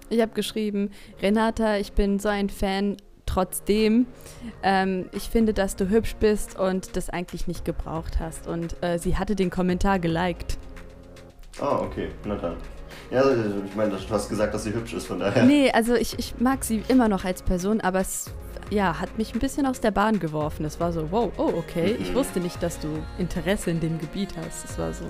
Ich 0.09 0.21
habe 0.21 0.33
geschrieben, 0.33 0.91
Renata, 1.21 1.77
ich 1.77 1.93
bin 1.93 2.19
so 2.19 2.29
ein 2.29 2.49
Fan 2.49 2.97
trotzdem. 3.25 4.05
Ähm, 4.61 5.09
ich 5.11 5.23
finde, 5.23 5.53
dass 5.53 5.75
du 5.75 5.89
hübsch 5.89 6.15
bist 6.19 6.59
und 6.59 6.95
das 6.95 7.09
eigentlich 7.09 7.47
nicht 7.47 7.65
gebraucht 7.65 8.19
hast. 8.19 8.47
Und 8.47 8.75
äh, 8.83 8.99
sie 8.99 9.17
hatte 9.17 9.35
den 9.35 9.49
Kommentar 9.49 9.97
geliked. 9.97 10.59
Oh, 11.59 11.85
okay, 11.85 12.09
na 12.25 12.35
dann. 12.35 12.57
Ja, 13.11 13.23
ich 13.29 13.75
meine, 13.75 13.91
du 13.91 14.09
hast 14.09 14.29
gesagt, 14.29 14.53
dass 14.53 14.63
sie 14.63 14.73
hübsch 14.73 14.93
ist, 14.93 15.07
von 15.07 15.19
daher. 15.19 15.43
Nee, 15.43 15.71
also 15.71 15.93
ich, 15.95 16.17
ich 16.17 16.39
mag 16.39 16.63
sie 16.63 16.83
immer 16.87 17.07
noch 17.07 17.23
als 17.23 17.41
Person, 17.41 17.81
aber 17.81 17.99
es 17.99 18.31
ja, 18.69 18.99
hat 18.99 19.17
mich 19.17 19.33
ein 19.33 19.39
bisschen 19.39 19.65
aus 19.65 19.79
der 19.79 19.91
Bahn 19.91 20.19
geworfen. 20.19 20.65
Es 20.65 20.79
war 20.79 20.91
so, 20.91 21.11
wow, 21.11 21.31
oh, 21.37 21.53
okay. 21.57 21.95
Mhm. 21.97 22.03
Ich 22.03 22.15
wusste 22.15 22.39
nicht, 22.39 22.61
dass 22.63 22.79
du 22.79 22.87
Interesse 23.17 23.71
in 23.71 23.79
dem 23.79 23.99
Gebiet 23.99 24.29
hast. 24.37 24.65
Es 24.65 24.79
war 24.79 24.91
so. 24.93 25.05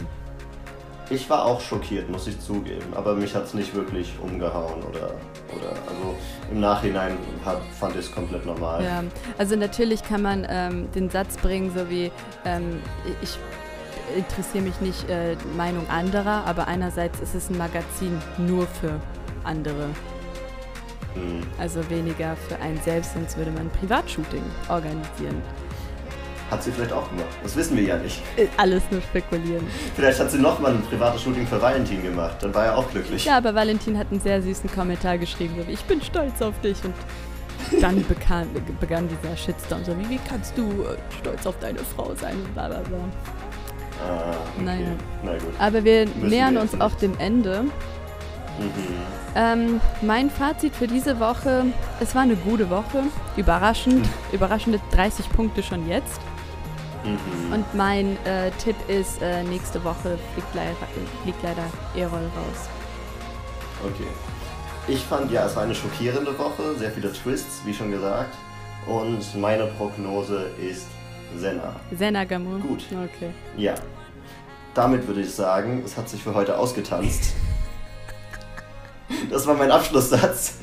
Ich 1.10 1.30
war 1.30 1.46
auch 1.46 1.62
schockiert, 1.62 2.10
muss 2.10 2.26
ich 2.26 2.40
zugeben, 2.40 2.92
aber 2.96 3.14
mich 3.14 3.36
hat 3.36 3.46
es 3.46 3.54
nicht 3.54 3.76
wirklich 3.76 4.12
umgehauen 4.20 4.82
oder, 4.82 5.12
oder 5.56 5.70
also 5.88 6.16
im 6.52 6.60
Nachhinein 6.60 7.16
hat, 7.46 7.62
fand 7.80 7.94
ich 7.94 8.08
es 8.08 8.12
komplett 8.12 8.44
normal. 8.44 8.84
Ja, 8.84 9.04
also 9.38 9.56
natürlich 9.56 10.04
kann 10.04 10.24
man 10.24 10.48
ähm, 10.50 10.92
den 10.94 11.12
Satz 11.12 11.38
bringen, 11.38 11.72
so 11.76 11.92
wie 11.92 12.12
ähm, 12.44 12.82
ich 13.22 13.38
interessiere 14.16 14.64
mich 14.64 14.80
nicht 14.82 15.10
äh, 15.10 15.36
Meinung 15.56 15.88
anderer, 15.90 16.46
aber 16.46 16.68
einerseits 16.68 17.20
ist 17.20 17.36
es 17.36 17.50
ein 17.50 17.58
Magazin 17.58 18.22
nur 18.38 18.68
für 18.68 19.00
andere. 19.44 19.88
Mhm. 21.16 21.44
Also 21.58 21.88
weniger 21.90 22.36
für 22.36 22.60
einen 22.60 22.80
selbst, 22.82 23.14
sonst 23.14 23.38
würde 23.38 23.52
man 23.52 23.64
ein 23.64 23.72
Privatshooting 23.72 24.44
organisieren. 24.70 25.42
Hat 26.52 26.62
sie 26.62 26.72
vielleicht 26.72 26.94
auch 26.94 27.10
gemacht. 27.10 27.28
Das 27.42 27.56
wissen 27.56 27.76
wir 27.76 27.84
ja 27.84 27.98
nicht. 27.98 28.22
Äh, 28.38 28.48
alles 28.58 28.84
nur 28.92 29.02
spekulieren. 29.02 29.66
Vielleicht 29.96 30.20
hat 30.20 30.30
sie 30.30 30.38
nochmal 30.38 30.74
ein 30.74 30.82
privates 30.84 31.24
Shooting 31.24 31.48
für 31.48 31.60
Valentin 31.60 32.04
gemacht. 32.04 32.38
Dann 32.42 32.54
war 32.54 32.66
er 32.66 32.78
auch 32.78 32.90
glücklich. 32.92 33.26
Ja, 33.26 33.38
aber 33.38 33.56
Valentin 33.56 33.98
hat 33.98 34.08
einen 34.12 34.20
sehr 34.20 34.42
süßen 34.42 34.72
Kommentar 34.72 35.18
geschrieben. 35.18 35.56
So 35.58 35.68
wie, 35.68 35.72
ich 35.72 35.84
bin 35.86 36.02
stolz 36.02 36.42
auf 36.44 36.60
dich. 36.62 36.78
Und 36.84 36.94
dann 37.82 38.06
begann, 38.08 38.48
begann 38.80 39.08
dieser 39.08 39.36
Shitstorm. 39.36 39.84
So 39.86 39.98
wie, 39.98 40.08
wie 40.08 40.20
kannst 40.30 40.56
du 40.56 40.84
äh, 40.84 40.98
stolz 41.20 41.48
auf 41.48 41.58
deine 41.60 41.80
Frau 41.80 42.14
sein? 42.14 42.38
Bla, 42.54 42.68
bla, 42.68 42.82
bla. 42.82 43.00
Ah, 44.02 44.32
okay. 44.32 44.64
Naja. 44.64 44.88
Na 45.24 45.34
gut. 45.34 45.54
Aber 45.60 45.84
wir 45.84 46.06
Müssen 46.06 46.28
nähern 46.30 46.54
wir 46.56 46.62
uns 46.62 46.80
auch 46.80 46.96
dem 46.96 47.18
Ende. 47.20 47.64
Mhm. 47.64 48.72
Ähm, 49.36 49.82
mein 50.02 50.30
Fazit 50.30 50.76
für 50.76 50.88
diese 50.88 51.20
Woche, 51.20 51.66
es 52.00 52.16
war 52.16 52.22
eine 52.22 52.36
gute 52.36 52.70
Woche. 52.70 53.04
Überraschend. 53.36 54.06
Mhm. 54.06 54.34
Überraschende 54.34 54.80
30 54.92 55.30
Punkte 55.30 55.62
schon 55.62 55.88
jetzt. 55.88 56.22
Mhm. 57.04 57.54
Und 57.54 57.76
mein 57.76 58.18
äh, 58.26 58.52
Tipp 58.64 58.76
ist, 58.88 59.22
äh, 59.22 59.44
nächste 59.44 59.84
Woche 59.84 60.18
fliegt 60.34 60.54
leider, 60.54 60.76
fliegt 61.24 61.44
leider 61.44 61.66
Erol 61.96 62.20
raus. 62.20 62.70
Okay. 63.84 64.08
Ich 64.88 65.02
fand 65.02 65.32
ja, 65.32 65.46
es 65.46 65.56
war 65.56 65.64
eine 65.64 65.76
schockierende 65.76 66.38
Woche, 66.38 66.76
sehr 66.78 66.92
viele 66.92 67.12
Twists, 67.12 67.62
wie 67.66 67.74
schon 67.74 67.92
gesagt. 67.92 68.36
Und 68.86 69.36
meine 69.40 69.66
Prognose 69.66 70.52
ist 70.60 70.88
Senna. 71.38 71.76
Senna 71.98 72.24
Gamur. 72.24 72.60
Gut. 72.60 72.86
Okay. 72.92 73.32
Ja. 73.58 73.76
Damit 74.74 75.08
würde 75.08 75.22
ich 75.22 75.32
sagen, 75.32 75.84
es 75.86 75.96
hat 75.96 76.10
sich 76.10 76.22
für 76.22 76.34
heute 76.34 76.58
ausgetanzt. 76.58 77.34
das 79.30 79.48
war 79.48 79.56
mein 79.56 79.72
Abschlusssatz. 79.72 80.60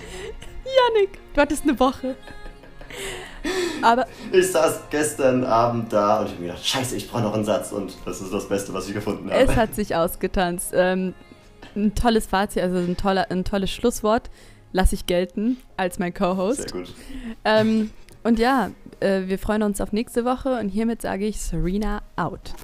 Janik, 0.64 1.18
du 1.34 1.40
hattest 1.40 1.62
eine 1.62 1.78
Woche. 1.78 2.16
Aber 3.82 4.06
ich 4.30 4.52
saß 4.52 4.82
gestern 4.90 5.44
Abend 5.44 5.92
da 5.92 6.20
und 6.20 6.26
ich 6.26 6.32
habe 6.32 6.42
mir 6.42 6.48
gedacht, 6.48 6.66
scheiße, 6.66 6.96
ich 6.96 7.10
brauche 7.10 7.22
noch 7.22 7.34
einen 7.34 7.44
Satz 7.44 7.72
und 7.72 7.96
das 8.04 8.20
ist 8.20 8.32
das 8.32 8.48
Beste, 8.48 8.72
was 8.72 8.86
ich 8.86 8.94
gefunden 8.94 9.30
habe. 9.30 9.40
Es 9.40 9.56
hat 9.56 9.74
sich 9.74 9.96
ausgetanzt. 9.96 10.72
Ähm, 10.72 11.14
ein 11.74 11.94
tolles 11.94 12.26
Fazit, 12.26 12.62
also 12.62 12.78
ein, 12.78 12.96
toller, 12.96 13.30
ein 13.30 13.44
tolles 13.44 13.70
Schlusswort 13.70 14.30
lasse 14.72 14.94
ich 14.94 15.06
gelten 15.06 15.56
als 15.76 15.98
mein 15.98 16.14
Co-Host. 16.14 16.70
Sehr 16.70 16.80
gut. 16.80 16.94
Ähm, 17.44 17.90
und 18.22 18.38
ja, 18.38 18.70
äh, 19.02 19.28
wir 19.28 19.38
freuen 19.38 19.62
uns 19.62 19.80
auf 19.80 19.92
nächste 19.92 20.24
Woche 20.24 20.58
und 20.58 20.68
hiermit 20.68 21.02
sage 21.02 21.26
ich 21.26 21.40
Serena 21.40 22.02
out. 22.16 22.54